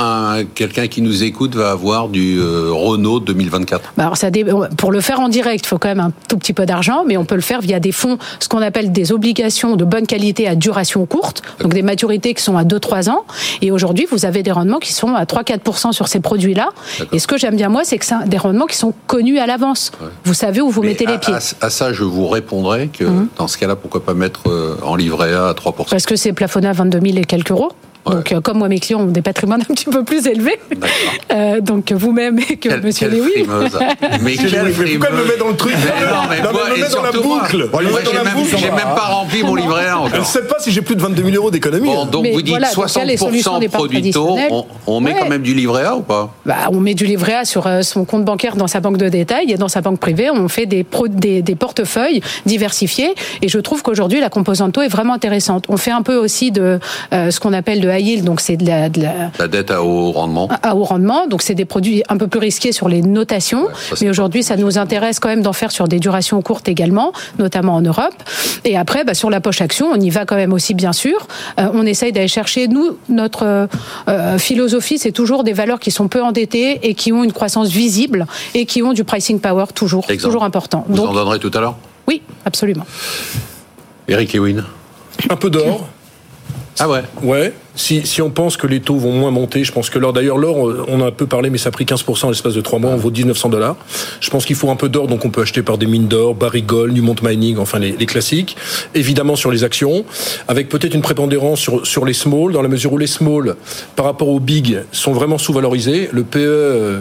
[0.55, 4.29] quelqu'un qui nous écoute va avoir du euh, Renault 2024 bah alors ça,
[4.77, 7.17] Pour le faire en direct, il faut quand même un tout petit peu d'argent, mais
[7.17, 10.49] on peut le faire via des fonds, ce qu'on appelle des obligations de bonne qualité
[10.49, 13.25] à duration courte, donc des maturités qui sont à 2-3 ans.
[13.63, 16.71] Et aujourd'hui, vous avez des rendements qui sont à 3-4% sur ces produits-là.
[17.13, 19.47] Et ce que j'aime bien, moi, c'est que c'est des rendements qui sont connus à
[19.47, 19.93] l'avance.
[20.25, 21.35] Vous savez où vous mettez les pieds.
[21.61, 23.29] À, ça, je vous répondrai que mmh.
[23.37, 25.89] dans ce cas-là, pourquoi pas mettre euh, en livret A à 3%.
[25.91, 27.73] Parce que c'est plafonné à 22 000 et quelques euros.
[28.07, 30.59] Donc, euh, comme moi, mes clients ont des patrimoines un petit peu plus élevés.
[31.33, 33.33] Euh, donc, vous-même et que Monsieur Léoui.
[34.23, 37.03] mais quelle Pourquoi elle me met dans le truc Non, mais moi, me met dans
[37.03, 37.69] la boucle.
[37.73, 40.19] Moi, j'ai même, même, pas rempli mon livret A encore.
[40.21, 41.89] ne sais pas si j'ai plus de 22 000 euros d'économie.
[41.89, 44.11] Bon, donc Mais vous dites voilà, donc il y a les solutions 60% d'épargne produits
[44.11, 45.21] taux, on, on met Ouais.
[45.21, 47.83] quand même du livret A ou pas Bah, on met du livret A sur euh,
[47.83, 50.67] son compte bancaire dans sa banque de détail et dans sa banque privée, on fait
[50.67, 53.15] des, pro- des, des portefeuilles diversifiés.
[53.43, 55.65] Et je trouve qu'aujourd'hui, la composante taux est vraiment intéressante.
[55.69, 56.79] On fait un peu aussi de
[57.13, 59.71] euh, ce qu'on appelle de high yield, donc c'est de la, de la La dette
[59.71, 60.49] à haut rendement.
[60.63, 61.27] à haut rendement.
[61.27, 63.69] Donc, c'est des produits un peu plus risqués sur les notations.
[63.91, 67.13] ça, mais aujourd'hui, ça nous intéresse quand même d'en faire sur des durations courtes également,
[67.39, 68.15] notamment en Europe.
[68.65, 71.27] Et après, bah, sur la poche action, on y va quand même aussi, bien sûr.
[71.59, 72.69] Euh, on essaye d'aller chercher.
[72.69, 73.67] Nous, notre euh,
[74.09, 77.69] euh, philosophie, c'est toujours des valeurs qui sont peu endettées et qui ont une croissance
[77.69, 80.29] visible et qui ont du pricing power toujours, Exemple.
[80.31, 80.85] toujours important.
[80.89, 81.77] Vous en Donc, donnerez tout à l'heure?
[82.09, 82.85] Oui, absolument.
[84.09, 84.65] Eric Lewin.
[85.31, 85.89] Un peu d'or.
[86.79, 87.03] Ah ouais?
[87.23, 87.53] Ouais.
[87.77, 90.69] Si, on pense que les taux vont moins monter, je pense que l'or, d'ailleurs, l'or,
[90.69, 92.79] euh, on a un peu parlé, mais ça a pris 15% en l'espace de 3
[92.79, 93.77] mois, on vaut 1900 dollars.
[94.21, 96.35] Je pense qu'il faut un peu d'or, donc on peut acheter par des mines d'or,
[96.35, 98.57] Barrick Gold, Newmont Mining, enfin les, les classiques.
[98.95, 100.05] Évidemment sur les actions,
[100.49, 103.57] avec peut-être une prépondérance sur, sur les small, dans la mesure où les small,
[103.95, 106.09] par rapport aux big, sont vraiment sous-valorisés.
[106.13, 107.01] Le PE euh,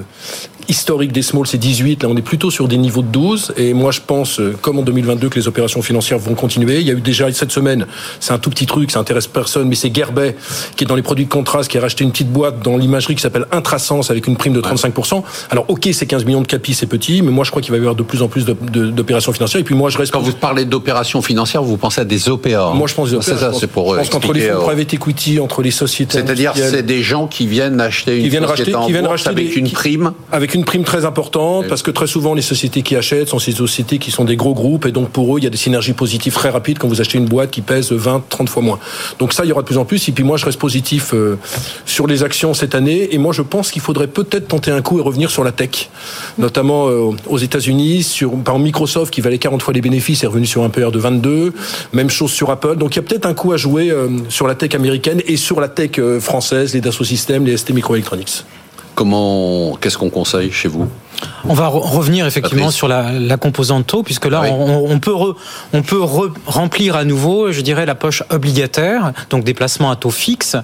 [0.67, 3.73] historique des small, c'est 18, là on est plutôt sur des niveaux de 12, et
[3.73, 6.79] moi je pense, euh, comme en 2022, que les opérations financières vont continuer.
[6.79, 7.85] Il y a eu déjà cette semaine,
[8.19, 10.35] c'est un tout petit truc, ça intéresse personne, mais c'est Gerbet,
[10.75, 13.15] qui est dans les produits de contraste, qui a racheté une petite boîte dans l'imagerie
[13.15, 15.23] qui s'appelle Intrasense avec une prime de 35%.
[15.51, 17.77] Alors ok, c'est 15 millions de capis, c'est petit, mais moi je crois qu'il va
[17.77, 19.61] y avoir de plus en plus d'opérations financières.
[19.61, 22.49] Et puis moi je reste Quand vous parlez d'opérations financières, vous pensez à des OPA.
[22.49, 24.65] hein moi, je pense, C'est ça, pense- c'est pour Je pense qu'entre les fonds euh,
[24.65, 26.13] private equity, entre les sociétés.
[26.19, 29.23] C'est-à-dire, c'est des gens qui viennent acheter une qui viennent racheter, en qui viennent bourse
[29.23, 30.13] racheter avec des- une prime.
[30.31, 33.51] avec une prime très importante, parce que très souvent les sociétés qui achètent sont ces
[33.51, 35.93] sociétés qui sont des gros groupes, et donc pour eux il y a des synergies
[35.93, 38.79] positives très rapides quand vous achetez une boîte qui pèse 20, 30 fois moins.
[39.19, 40.07] Donc ça il y aura de plus en plus.
[40.07, 41.37] Et puis moi je reste positif euh,
[41.85, 44.97] sur les actions cette année, et moi je pense qu'il faudrait peut-être tenter un coup
[44.97, 45.89] et revenir sur la tech,
[46.37, 50.45] notamment euh, aux États-Unis, sur par Microsoft qui valait 40 fois les bénéfices est revenu
[50.45, 51.53] sur un PR de 22.
[51.93, 52.77] Même chose sur Apple.
[52.77, 55.35] Donc il y a peut-être un coup à jouer euh, sur la tech américaine et
[55.35, 58.45] sur la tech française, les Dassault Systèmes, les ST Microelectronics.
[58.95, 60.87] Comment, qu'est-ce qu'on conseille chez vous?
[61.47, 62.75] On va re- revenir effectivement Patrice.
[62.77, 64.49] sur la, la composante taux, puisque là, Oui.
[64.51, 65.35] on, on peut, re-
[65.73, 69.95] on peut re- remplir à nouveau, je dirais, la poche obligataire, donc des placements à
[69.95, 70.55] taux fixe,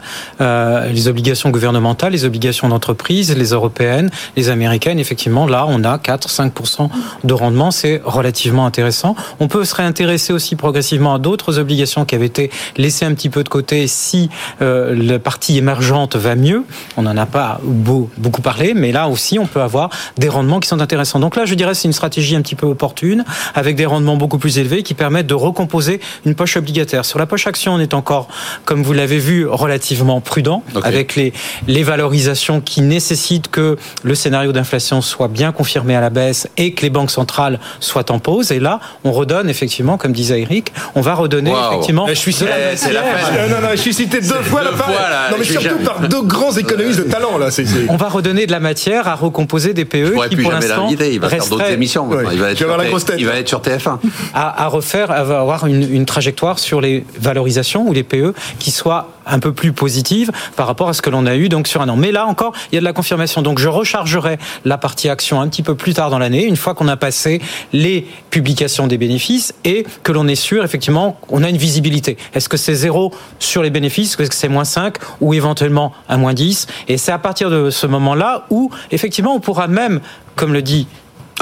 [0.41, 4.99] euh, les obligations gouvernementales, les obligations d'entreprise, les européennes, les américaines.
[4.99, 6.89] Effectivement, là, on a 4-5%
[7.23, 9.15] de rendement, c'est relativement intéressant.
[9.39, 13.29] On peut se réintéresser aussi progressivement à d'autres obligations qui avaient été laissées un petit
[13.29, 14.29] peu de côté si
[14.61, 16.63] euh, la partie émergente va mieux.
[16.97, 20.59] On n'en a pas beau- beaucoup parlé, mais là aussi, on peut avoir des rendements
[20.59, 21.19] qui sont intéressants.
[21.19, 23.23] Donc là, je dirais, c'est une stratégie un petit peu opportune,
[23.53, 27.05] avec des rendements beaucoup plus élevés qui permettent de recomposer une poche obligataire.
[27.05, 28.27] Sur la poche action, on est encore,
[28.65, 31.31] comme vous l'avez vu, relativement prudent, avec les,
[31.67, 36.73] les valorisations qui nécessitent que le scénario d'inflation soit bien confirmé à la baisse et
[36.73, 38.51] que les banques centrales soient en pause.
[38.51, 42.07] Et là, on redonne effectivement, comme disait Eric, on va redonner effectivement.
[42.07, 45.83] Je suis la la cité deux fois deux là, fois, là, Non, mais surtout jamais-
[45.83, 47.49] par deux grands économistes de talent, là.
[47.89, 50.83] On va redonner de la matière à recomposer des PE qui plus pour jamais l'instant
[50.85, 51.13] l'inviter.
[51.13, 52.07] Il va faire d'autres émissions.
[52.07, 52.23] Ouais.
[52.33, 52.85] Il va être sur la.
[53.17, 53.97] Il va être sur TF1.
[54.33, 58.71] à, à refaire, à avoir une, une trajectoire sur les valorisations ou les PE qui
[58.71, 61.81] soit un peu plus positive par rapport à ce que l'on a eu donc sur
[61.81, 61.95] un an.
[61.95, 63.41] Mais là encore, il y a de la confirmation.
[63.41, 66.73] Donc je rechargerai la partie action un petit peu plus tard dans l'année, une fois
[66.73, 67.41] qu'on a passé
[67.73, 72.17] les publications des bénéfices et que l'on est sûr, effectivement, on a une visibilité.
[72.33, 76.17] Est-ce que c'est zéro sur les bénéfices, est-ce que c'est moins 5 ou éventuellement un
[76.17, 80.01] moins 10 Et c'est à partir de ce moment-là où, effectivement, on pourra même,
[80.35, 80.87] comme le dit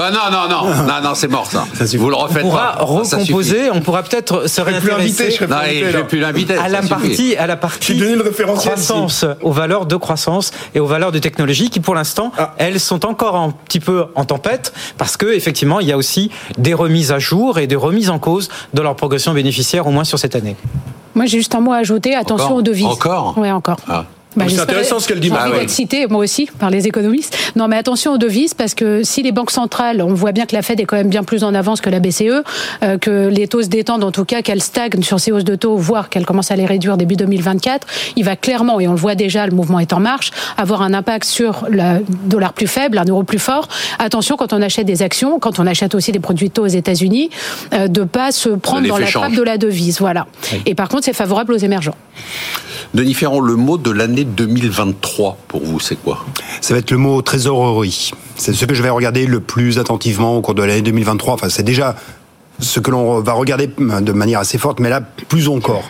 [0.01, 1.65] Ah non, non, non, non, non, c'est mort ça.
[1.97, 3.03] Vous le on refaites pourra pas.
[3.03, 3.33] Ça suffit.
[3.33, 6.55] recomposer, on pourra peut-être se serais plus invité, réintéresser je vais plus l'inviter.
[6.57, 7.07] à la ça suffit.
[7.07, 11.11] partie, à la partie donné le référentiel croissance, aux valeurs de croissance et aux valeurs
[11.11, 12.53] de technologie qui, pour l'instant, Ah.
[12.57, 16.31] elles sont encore un petit peu en tempête parce que effectivement, il y a aussi
[16.57, 20.03] des remises à jour et des remises en cause de leur progression bénéficiaire, au moins
[20.05, 20.55] sur cette année.
[21.15, 22.15] Moi, j'ai juste un mot à ajouter.
[22.15, 22.85] Attention Encore aux devises.
[22.85, 23.77] Encore Oui, encore.
[23.89, 24.05] Ah.
[24.35, 27.35] Bah, c'est intéressant ce qu'elle dit, J'ai envie d'être citée, moi aussi, par les économistes.
[27.55, 30.55] Non, mais attention aux devises, parce que si les banques centrales, on voit bien que
[30.55, 32.43] la Fed est quand même bien plus en avance que la BCE,
[32.83, 35.55] euh, que les taux se détendent, en tout cas qu'elle stagne sur ces hausses de
[35.55, 38.99] taux, voire qu'elle commence à les réduire début 2024, il va clairement, et on le
[38.99, 42.99] voit déjà, le mouvement est en marche, avoir un impact sur le dollar plus faible,
[42.99, 43.67] un euro plus fort.
[43.97, 46.67] Attention quand on achète des actions, quand on achète aussi des produits de taux aux
[46.67, 47.31] États-Unis,
[47.73, 49.99] euh, de pas se prendre dans la trappe de la devise.
[49.99, 50.27] Voilà.
[50.67, 51.95] Et par contre, c'est favorable aux émergents.
[52.93, 56.25] Denis Ferrand, le mot de l'année 2023 pour vous, c'est quoi?
[56.61, 58.11] Ça va être le mot trésorerie.
[58.35, 61.33] C'est ce que je vais regarder le plus attentivement au cours de l'année 2023.
[61.33, 61.95] Enfin, c'est déjà
[62.59, 65.83] ce que l'on va regarder de manière assez forte, mais là plus encore.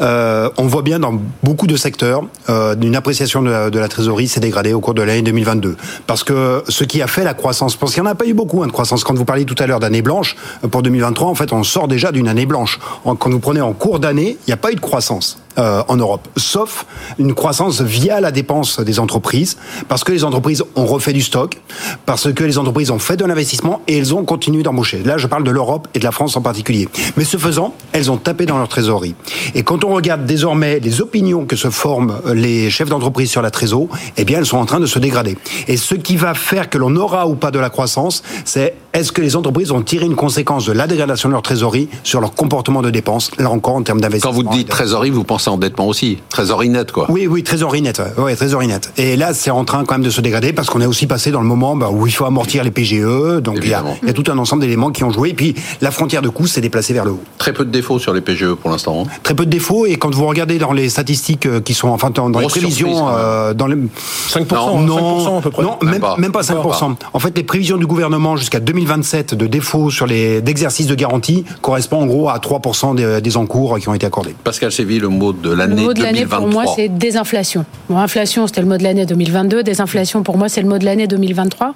[0.00, 3.88] Euh, on voit bien dans beaucoup de secteurs euh, une appréciation de la, de la
[3.88, 5.76] trésorerie s'est dégradée au cours de l'année 2022,
[6.06, 8.34] parce que ce qui a fait la croissance, parce qu'il n'y en a pas eu
[8.34, 9.04] beaucoup hein, de croissance.
[9.04, 10.36] Quand vous parliez tout à l'heure d'année blanche
[10.70, 12.78] pour 2023, en fait, on sort déjà d'une année blanche.
[13.04, 15.38] Quand vous prenez en cours d'année, il n'y a pas eu de croissance.
[15.56, 16.84] Euh, en Europe, sauf
[17.16, 21.60] une croissance via la dépense des entreprises, parce que les entreprises ont refait du stock,
[22.06, 25.04] parce que les entreprises ont fait de l'investissement et elles ont continué d'embaucher.
[25.04, 26.88] Là, je parle de l'Europe et de la France en particulier.
[27.16, 29.14] Mais ce faisant, elles ont tapé dans leur trésorerie.
[29.54, 33.52] Et quand on regarde désormais les opinions que se forment les chefs d'entreprise sur la
[33.52, 35.38] trésorerie, eh bien, elles sont en train de se dégrader.
[35.68, 39.10] Et ce qui va faire que l'on aura ou pas de la croissance, c'est est-ce
[39.10, 42.32] que les entreprises ont tiré une conséquence de la dégradation de leur trésorerie sur leur
[42.32, 44.30] comportement de dépenses, là encore en termes d'investissement.
[44.30, 47.06] Quand vous dites trésorerie, vous pensez endettement aussi, trésorerie nette quoi.
[47.08, 48.92] Oui, oui, trésorerie nette, ouais, trésorerie nette.
[48.96, 51.30] Et là, c'est en train quand même de se dégrader parce qu'on est aussi passé
[51.30, 54.08] dans le moment bah, où il faut amortir les PGE, donc il y, a, il
[54.08, 55.30] y, a, tout un ensemble d'éléments qui ont joué.
[55.30, 57.22] Et puis la frontière de coût s'est déplacée vers le haut.
[57.38, 59.04] Très peu de défauts sur les PGE pour l'instant.
[59.04, 59.10] Hein.
[59.22, 62.10] Très peu de défauts et quand vous regardez dans les statistiques euh, qui sont enfin
[62.10, 65.62] dans, dans les prévisions, euh, dans les 5%, non, non, 5% à peu près.
[65.62, 66.96] Non, même, même pas, même pas 5%.
[67.12, 71.44] En fait, les prévisions du gouvernement jusqu'à 2027 de défauts sur les d'exercices de garantie
[71.62, 74.34] correspond en gros à 3% des, des, encours qui ont été accordés.
[74.44, 75.82] Pascal Séville, le mot de l'année 2023.
[75.82, 77.64] Le mot de l'année pour moi, c'est désinflation.
[77.88, 79.62] Bon, inflation, c'était le mot de l'année 2022.
[79.62, 81.74] Désinflation, pour moi, c'est le mot de l'année 2023.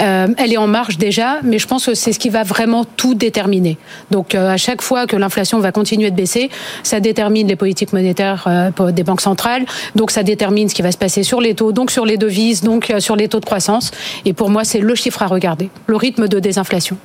[0.00, 2.84] Euh, elle est en marche déjà, mais je pense que c'est ce qui va vraiment
[2.84, 3.78] tout déterminer.
[4.10, 6.50] Donc, euh, à chaque fois que l'inflation va continuer de baisser,
[6.82, 9.64] ça détermine les politiques monétaires euh, des banques centrales.
[9.94, 12.62] Donc, ça détermine ce qui va se passer sur les taux, donc sur les devises,
[12.62, 13.90] donc sur les taux de croissance.
[14.24, 16.96] Et pour moi, c'est le chiffre à regarder, le rythme de désinflation.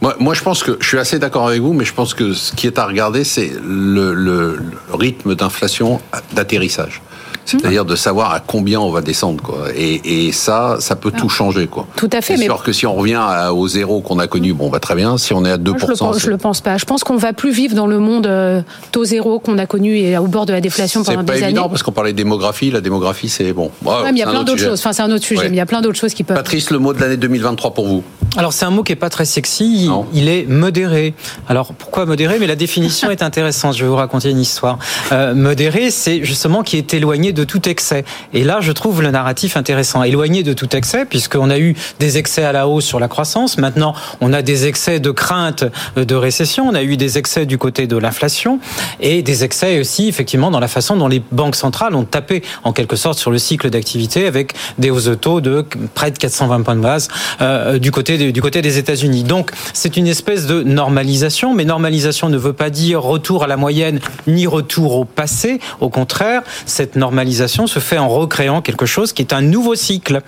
[0.00, 2.52] Moi, je pense que je suis assez d'accord avec vous, mais je pense que ce
[2.52, 4.58] qui est à regarder, c'est le
[4.92, 6.00] rythme d'inflation
[6.32, 7.00] d'atterrissage.
[7.44, 9.66] C'est-à-dire de savoir à combien on va descendre, quoi.
[9.76, 11.18] Et, et ça, ça peut ah.
[11.18, 11.86] tout changer, quoi.
[11.96, 12.36] Tout à fait.
[12.36, 14.94] C'est sûr que si on revient à, au zéro qu'on a connu, bon, bah très
[14.94, 15.18] bien.
[15.18, 15.64] Si on est à 2%.
[15.64, 16.76] Moi, je, le pense, je le pense pas.
[16.78, 19.96] Je pense qu'on va plus vivre dans le monde euh, taux zéro qu'on a connu
[19.96, 21.38] et au bord de la déflation pendant des années.
[21.38, 22.70] C'est pas évident parce qu'on parlait de démographie.
[22.70, 23.70] La démographie, c'est bon.
[23.84, 24.80] Ouais, mais il y a plein d'autres choses.
[24.80, 25.42] Enfin, c'est un autre sujet.
[25.42, 25.48] Ouais.
[25.48, 26.36] Mais il y a plein d'autres choses qui peuvent.
[26.36, 28.02] Patrice, le mot de l'année 2023 pour vous.
[28.36, 29.88] Alors, c'est un mot qui est pas très sexy.
[30.12, 31.14] Il est modéré.
[31.48, 32.38] Alors, pourquoi modéré?
[32.40, 33.76] Mais la définition est intéressante.
[33.76, 34.78] Je vais vous raconter une histoire.
[35.12, 38.04] Euh, modéré, c'est justement qui est éloigné de tout excès.
[38.32, 42.18] Et là, je trouve le narratif intéressant, éloigné de tout excès, puisqu'on a eu des
[42.18, 43.58] excès à la hausse sur la croissance.
[43.58, 45.64] Maintenant, on a des excès de crainte
[45.96, 46.68] de récession.
[46.68, 48.60] On a eu des excès du côté de l'inflation
[49.00, 52.72] et des excès aussi, effectivement, dans la façon dont les banques centrales ont tapé, en
[52.72, 55.64] quelque sorte, sur le cycle d'activité avec des hausses de taux de
[55.94, 57.08] près de 420 points de base
[57.40, 59.24] euh, du côté de, du côté des États-Unis.
[59.24, 63.56] Donc, c'est une espèce de normalisation, mais normalisation ne veut pas dire retour à la
[63.56, 65.60] moyenne ni retour au passé.
[65.80, 67.23] Au contraire, cette normalisation
[67.66, 70.22] se fait en recréant quelque chose qui est un nouveau cycle.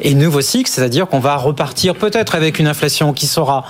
[0.00, 3.64] Et nouveau cycle, c'est-à-dire qu'on va repartir peut-être avec une inflation qui sera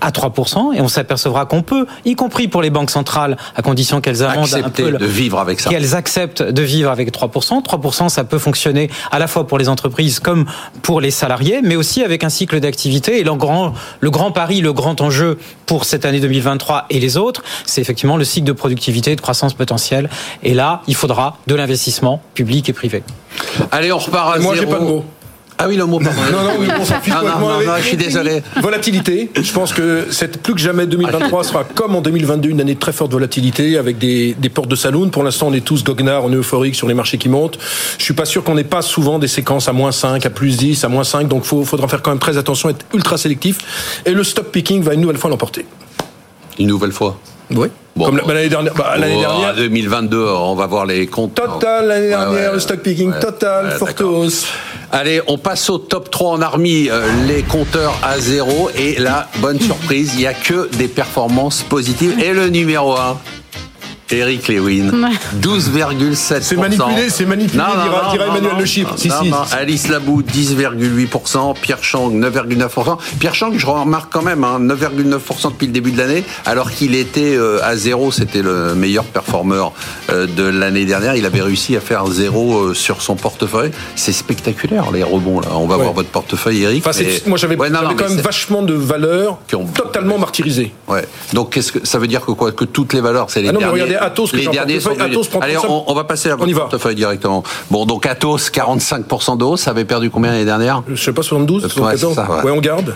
[0.00, 4.00] à 3% et on s'apercevra qu'on peut, y compris pour les banques centrales, à condition
[4.00, 7.62] qu'elles amendent un peu, de vivre avec ça, qu'elles acceptent de vivre avec 3%.
[7.62, 10.46] 3%, ça peut fonctionner à la fois pour les entreprises comme
[10.82, 13.20] pour les salariés, mais aussi avec un cycle d'activité.
[13.20, 17.16] Et le grand, le grand pari, le grand enjeu pour cette année 2023 et les
[17.16, 20.08] autres, c'est effectivement le cycle de productivité et de croissance potentielle.
[20.42, 23.02] Et là, il faudra de l'investissement public et privé.
[23.70, 24.66] Allez, on repart à Moi, zéro.
[24.66, 25.04] j'ai pas de mots.
[25.62, 26.18] Ah oui, le mot, pardon.
[26.32, 28.42] non, non, oui, on s'en fiche non, non, non, non, je suis désolé.
[28.62, 29.30] Volatilité.
[29.36, 32.80] Je pense que cette, plus que jamais 2023 sera comme en 2022 une année de
[32.80, 35.10] très forte volatilité avec des, des portes de saloon.
[35.10, 37.58] Pour l'instant, on est tous goguenards, on est euphorique sur les marchés qui montent.
[37.98, 40.56] Je suis pas sûr qu'on n'ait pas souvent des séquences à moins 5, à plus
[40.56, 41.28] 10, à moins 5.
[41.28, 43.58] Donc, il faudra faire quand même très attention, être ultra sélectif.
[44.06, 45.66] Et le stock picking va une nouvelle fois l'emporter.
[46.58, 47.68] Une nouvelle fois Oui.
[48.00, 48.72] Bon, Comme l'année dernière.
[48.72, 49.54] Bah, l'année oh, dernière.
[49.56, 51.34] 2022, on va voir les comptes.
[51.34, 54.46] Total, l'année dernière, ouais, ouais, le stock picking, ouais, total, forte hausse.
[54.90, 58.70] Allez, on passe au top 3 en army, euh, les compteurs à zéro.
[58.74, 62.18] Et là, bonne surprise, il n'y a que des performances positives.
[62.24, 63.18] Et le numéro 1
[64.12, 64.90] Eric Lewin,
[65.40, 66.40] 12,7%.
[66.40, 68.94] C'est manipulé, c'est manipulé, non, dira, non, dira non, Emmanuel Le Chypre.
[68.96, 69.32] Si, si.
[69.52, 71.54] Alice Labou, 10,8%.
[71.60, 72.98] Pierre Chang, 9,9%.
[73.18, 76.94] Pierre Chang, je remarque quand même, hein, 9,9% depuis le début de l'année, alors qu'il
[76.94, 79.72] était euh, à zéro, c'était le meilleur performeur
[80.10, 81.14] euh, de l'année dernière.
[81.14, 83.70] Il avait réussi à faire zéro euh, sur son portefeuille.
[83.94, 85.48] C'est spectaculaire, les rebonds, là.
[85.52, 85.82] On va ouais.
[85.82, 86.86] voir votre portefeuille, Eric.
[86.86, 87.22] Enfin, mais...
[87.26, 89.66] Moi, j'avais ouais, quand même vachement de valeurs ont...
[89.66, 90.72] totalement martyrisées.
[90.88, 91.04] Ouais.
[91.32, 92.52] Donc, qu'est-ce que ça veut dire que quoi?
[92.52, 95.40] Que toutes les valeurs, c'est les ah non, derniers Atos, les derniers sont Atos prend
[95.40, 97.42] Allez, on, on, va passer à votre portefeuille directement.
[97.70, 101.22] Bon, donc Atos, 45% de hausse, ça avait perdu combien l'année dernière Je sais pas,
[101.22, 102.42] 72, 74 ouais, ça, ouais.
[102.42, 102.94] ouais, on garde.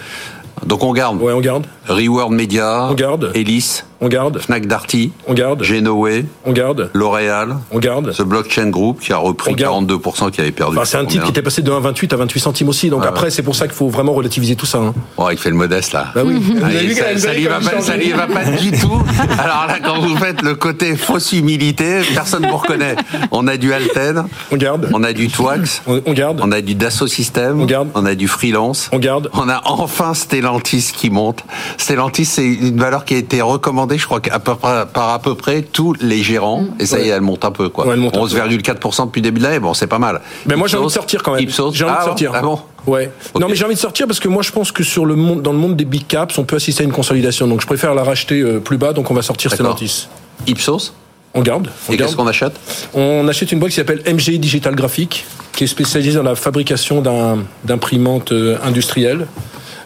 [0.64, 1.20] Donc on garde.
[1.20, 1.66] Ouais, on garde.
[1.88, 2.88] Reward Media.
[2.90, 3.30] On garde.
[3.34, 3.82] Elis.
[4.04, 4.38] On garde.
[4.38, 5.62] Fnac Darty, On garde.
[5.62, 6.90] Genoway, On garde.
[6.92, 8.12] L'Oréal, On garde.
[8.14, 9.90] The Blockchain Group qui a repris On garde.
[9.90, 10.76] 42% qui avait perdu.
[10.76, 12.90] Enfin, c'est un titre qui était passé de 1,28 à 28 centimes aussi.
[12.90, 13.30] Donc après, ouais.
[13.30, 14.76] c'est pour ça qu'il faut vraiment relativiser tout ça.
[14.78, 14.94] hein.
[15.16, 16.08] Oh, il fait le modeste là.
[16.14, 16.38] Bah oui.
[16.62, 19.02] Allez, ça, ça lui va pas, il ça lui va pas du tout.
[19.38, 22.96] Alors là, quand vous faites le côté fausse humilité, personne vous reconnaît.
[23.30, 24.90] On a du Alten, On garde.
[24.92, 26.40] on a du Twax, On, on garde.
[26.44, 27.88] on a du Dassault Systèmes, On garde.
[27.94, 28.90] on a du Freelance.
[28.92, 29.30] On garde.
[29.32, 31.42] On a enfin Stellantis qui monte.
[31.78, 35.18] Stellantis, c'est une valeur qui a été recommandée, je crois, qu'à peu près- par à
[35.18, 36.64] peu près tous les gérants.
[36.78, 37.86] Et ça y est, elle monte un peu, quoi.
[37.86, 38.26] Ouais, elle monte un peu.
[38.26, 39.58] 11,4% depuis le début de l'année.
[39.60, 40.20] Bon, c'est pas mal.
[40.46, 41.44] Mais moi j'ai envie de sortir quand même.
[41.44, 42.32] Ipsos- J'ai envie ah de sortir.
[42.34, 43.10] Ah bon Ouais.
[43.38, 45.40] Non mais j'ai envie de sortir parce que moi je pense que sur le monde,
[45.40, 47.46] dans le monde des big caps, on peut assister à une consolidation.
[47.48, 48.92] Donc je préfère la racheter euh, plus bas.
[48.92, 49.50] Donc on va sortir.
[49.52, 50.08] Stellantis.
[50.46, 50.92] Ipsos
[51.32, 51.68] On garde.
[51.88, 52.08] On Et garde.
[52.10, 52.52] qu'est-ce qu'on achète
[52.92, 57.00] On achète une boîte qui s'appelle MG Digital Graphic, qui est spécialisée dans la fabrication
[57.00, 59.26] d'un- d'imprimantes euh, industrielles,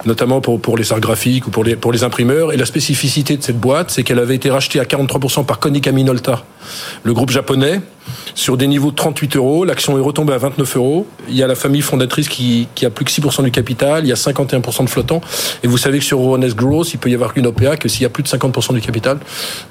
[0.05, 2.53] notamment pour, pour les arts graphiques ou pour les, pour les imprimeurs.
[2.53, 5.93] Et la spécificité de cette boîte, c'est qu'elle avait été rachetée à 43% par Konica
[5.93, 6.45] Minolta,
[7.03, 7.81] le groupe japonais,
[8.35, 9.65] sur des niveaux de 38 euros.
[9.65, 11.07] L'action est retombée à 29 euros.
[11.29, 14.05] Il y a la famille fondatrice qui, qui a plus que 6% du capital.
[14.05, 15.21] Il y a 51% de flottants.
[15.63, 18.03] Et vous savez que sur Honest Growth, il peut y avoir une OPA que s'il
[18.03, 19.19] y a plus de 50% du capital.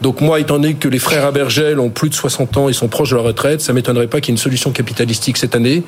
[0.01, 2.87] Donc moi, étant donné que les frères Abergel ont plus de 60 ans et sont
[2.87, 5.83] proches de la retraite, ça m'étonnerait pas qu'il y ait une solution capitalistique cette année.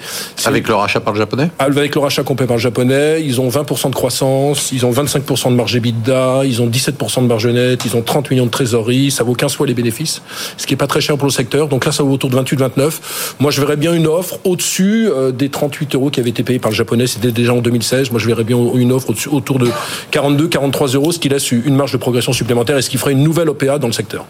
[0.45, 1.49] Avec le rachat par le japonais?
[1.59, 5.49] Avec le rachat complet par le japonais, ils ont 20% de croissance, ils ont 25%
[5.49, 9.11] de marge EBITDA, ils ont 17% de marge nette, ils ont 30 millions de trésorerie,
[9.11, 10.21] ça vaut 15 fois les bénéfices,
[10.57, 11.67] ce qui est pas très cher pour le secteur.
[11.67, 12.91] Donc là, ça vaut autour de 28-29.
[13.39, 16.59] Moi, je verrais bien une offre au-dessus euh, des 38 euros qui avaient été payés
[16.59, 17.07] par le japonais.
[17.07, 18.11] C'était déjà en 2016.
[18.11, 19.69] Moi, je verrais bien une offre au-dessus, autour de
[20.11, 23.23] 42-43 euros, ce qui laisse une marge de progression supplémentaire et ce qui ferait une
[23.23, 24.25] nouvelle OPA dans le secteur.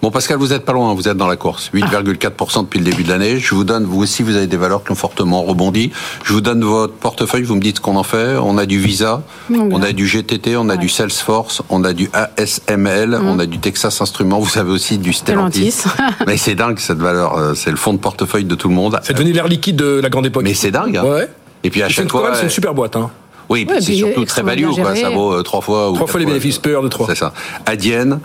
[0.00, 1.70] Bon, Pascal, vous êtes pas loin, vous êtes dans la course.
[1.74, 3.38] 8,4% depuis le début de l'année.
[3.40, 5.90] Je vous donne, vous aussi, vous avez des valeurs qui ont fortement rebondi.
[6.22, 8.36] Je vous donne votre portefeuille, vous me dites ce qu'on en fait.
[8.36, 12.08] On a du Visa, on a du GTT, on a du Salesforce, on a du
[12.12, 15.72] ASML, on a du Texas Instruments, vous avez aussi du Stellantis.
[15.72, 16.14] Stellantis.
[16.28, 17.36] Mais c'est dingue, cette valeur.
[17.36, 19.00] euh, C'est le fond de portefeuille de tout le monde.
[19.02, 20.44] C'est devenu l'air liquide de la grande époque.
[20.44, 20.96] Mais c'est dingue.
[20.96, 21.04] hein.
[21.04, 21.28] Ouais.
[21.64, 22.34] Et puis à chaque fois.
[22.34, 22.94] c'est une super boîte.
[22.94, 23.10] Hein.
[23.48, 24.94] Oui, puis Ouais, c'est surtout très value, quoi.
[24.94, 27.06] Ça vaut euh, trois fois ou Trois fois les bénéfices, peur de trois.
[27.08, 27.32] C'est ça.
[27.66, 28.20] Adienne,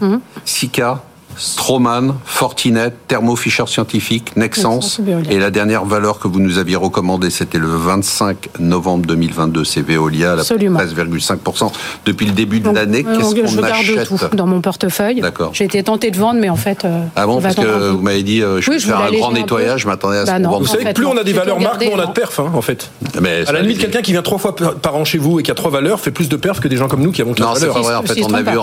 [0.46, 1.02] Sika,
[1.38, 5.00] Stroman, Fortinet, Thermo Fisher Scientific, Nexens.
[5.30, 9.82] Et la dernière valeur que vous nous aviez recommandée, c'était le 25 novembre 2022, c'est
[9.82, 10.80] Veolia, à la Absolument.
[10.80, 11.72] 13,5%
[12.06, 13.04] depuis le début de l'année.
[13.08, 15.22] euh, Qu'est-ce je qu'on garde achète tout dans mon portefeuille.
[15.22, 15.52] D'accord.
[15.54, 18.02] J'ai été tentée de vendre, mais en fait, euh, Ah on bon, parce que vous
[18.02, 20.44] m'avez dit, euh, je vais faire un grand nettoyage, je m'attendais à ce Bah qu'on
[20.44, 20.50] non.
[20.52, 20.62] vende.
[20.64, 21.12] Vous savez, fait, plus non.
[21.14, 22.10] on a des valeurs marques, moins on a non.
[22.10, 22.90] de perf, hein, en fait.
[23.22, 25.52] Mais À la limite, quelqu'un qui vient trois fois par an chez vous et qui
[25.52, 27.36] a trois valeurs fait plus de perf que des gens comme nous qui avons Non,
[27.36, 27.76] quatre c'est valeurs.
[27.76, 27.96] pas vrai.
[27.96, 28.58] En fait, on a vu,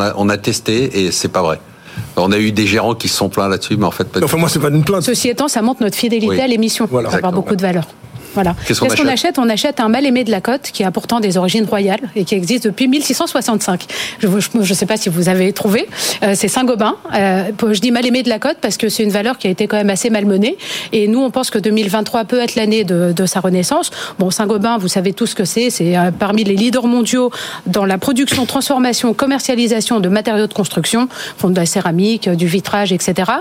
[0.00, 1.60] a, on a testé et c'est pas vrai.
[2.16, 4.24] On a eu des gérants qui se sont plaints là-dessus, mais en fait, pas du
[4.24, 5.02] Enfin, moi, c'est pas une plainte.
[5.02, 6.40] Ceci étant, ça montre notre fidélité Oui.
[6.40, 6.86] à l'émission.
[6.90, 7.08] Voilà.
[7.08, 7.84] on va avoir beaucoup de valeur.
[8.34, 8.54] Voilà.
[8.66, 11.36] Qu'est-ce qu'on achète On achète un mal aimé de la côte qui a pourtant des
[11.36, 13.86] origines royales et qui existe depuis 1665.
[14.20, 15.88] Je ne sais pas si vous avez trouvé.
[16.22, 16.96] Euh, c'est Saint-Gobain.
[17.14, 19.50] Euh, je dis mal aimé de la côte parce que c'est une valeur qui a
[19.50, 20.56] été quand même assez malmenée.
[20.92, 23.90] Et nous, on pense que 2023 peut être l'année de, de sa renaissance.
[24.18, 25.70] Bon, Saint-Gobain, vous savez tout ce que c'est.
[25.70, 27.30] C'est euh, parmi les leaders mondiaux
[27.66, 32.92] dans la production, transformation, commercialisation de matériaux de construction, font de la céramique, du vitrage,
[32.92, 33.32] etc.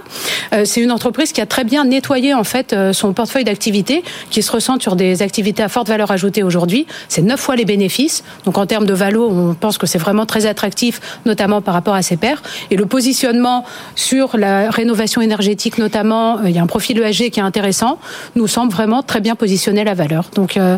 [0.54, 4.42] Euh, c'est une entreprise qui a très bien nettoyé en fait son portefeuille d'activités, qui
[4.42, 6.88] se ressent sur des activités à forte valeur ajoutée aujourd'hui.
[7.10, 8.24] C'est neuf fois les bénéfices.
[8.46, 11.96] Donc en termes de valo, on pense que c'est vraiment très attractif, notamment par rapport
[11.96, 12.42] à ses pairs.
[12.72, 13.66] Et le positionnement
[13.96, 18.00] sur la rénovation énergétique, notamment, euh, il y a un profil ESG qui est intéressant,
[18.36, 20.30] nous semble vraiment très bien positionner la valeur.
[20.36, 20.78] Donc euh,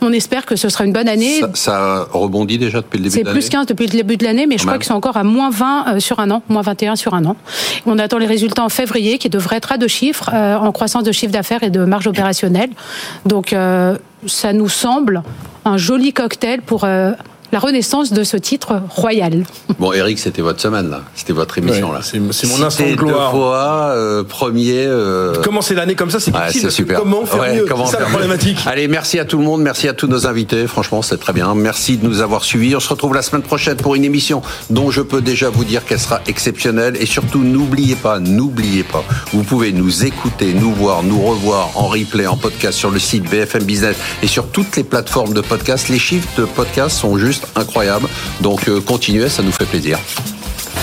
[0.00, 1.40] on espère que ce sera une bonne année.
[1.40, 4.16] Ça, ça rebondit déjà depuis le début C'est de l'année plus 15 depuis le début
[4.16, 6.42] de l'année, mais je crois qu'ils sont encore à moins 20 euh, sur un an,
[6.48, 7.36] moins 21 sur un an.
[7.86, 11.04] On attend les résultats en février, qui devraient être à deux chiffres, euh, en croissance
[11.04, 12.70] de chiffre d'affaires et de marge opérationnelle.
[13.26, 13.96] Donc, euh,
[14.26, 15.22] ça nous semble
[15.64, 17.12] un joli cocktail pour euh,
[17.52, 19.44] la renaissance de ce titre royal.
[19.78, 21.02] Bon, Eric, c'était votre semaine, là.
[21.14, 22.00] C'était votre émission, Ouais, là.
[22.02, 23.32] c'est- mon instant de gloire.
[23.32, 24.84] deux fois, euh, premier.
[24.86, 26.62] euh, Commencer l'année comme ça, c'est Ouais, difficile.
[26.70, 26.98] c'est super.
[26.98, 28.58] Comment faire Ouais, mieux comment C'est ça faire la problématique.
[28.66, 30.66] Allez, merci à tout le monde, merci à tous nos invités.
[30.66, 31.54] Franchement, c'est très bien.
[31.54, 32.74] Merci de nous avoir suivis.
[32.76, 35.84] On se retrouve la semaine prochaine pour une émission dont je peux déjà vous dire
[35.84, 36.96] qu'elle sera exceptionnelle.
[37.00, 41.86] Et surtout, n'oubliez pas, n'oubliez pas, vous pouvez nous écouter, nous voir, nous revoir en
[41.86, 45.88] replay, en podcast sur le site BFM Business et sur toutes les plateformes de podcast.
[45.88, 48.08] Les chiffres de podcast sont juste incroyables.
[48.40, 49.98] Donc, euh, continuez, ça nous fait plaisir.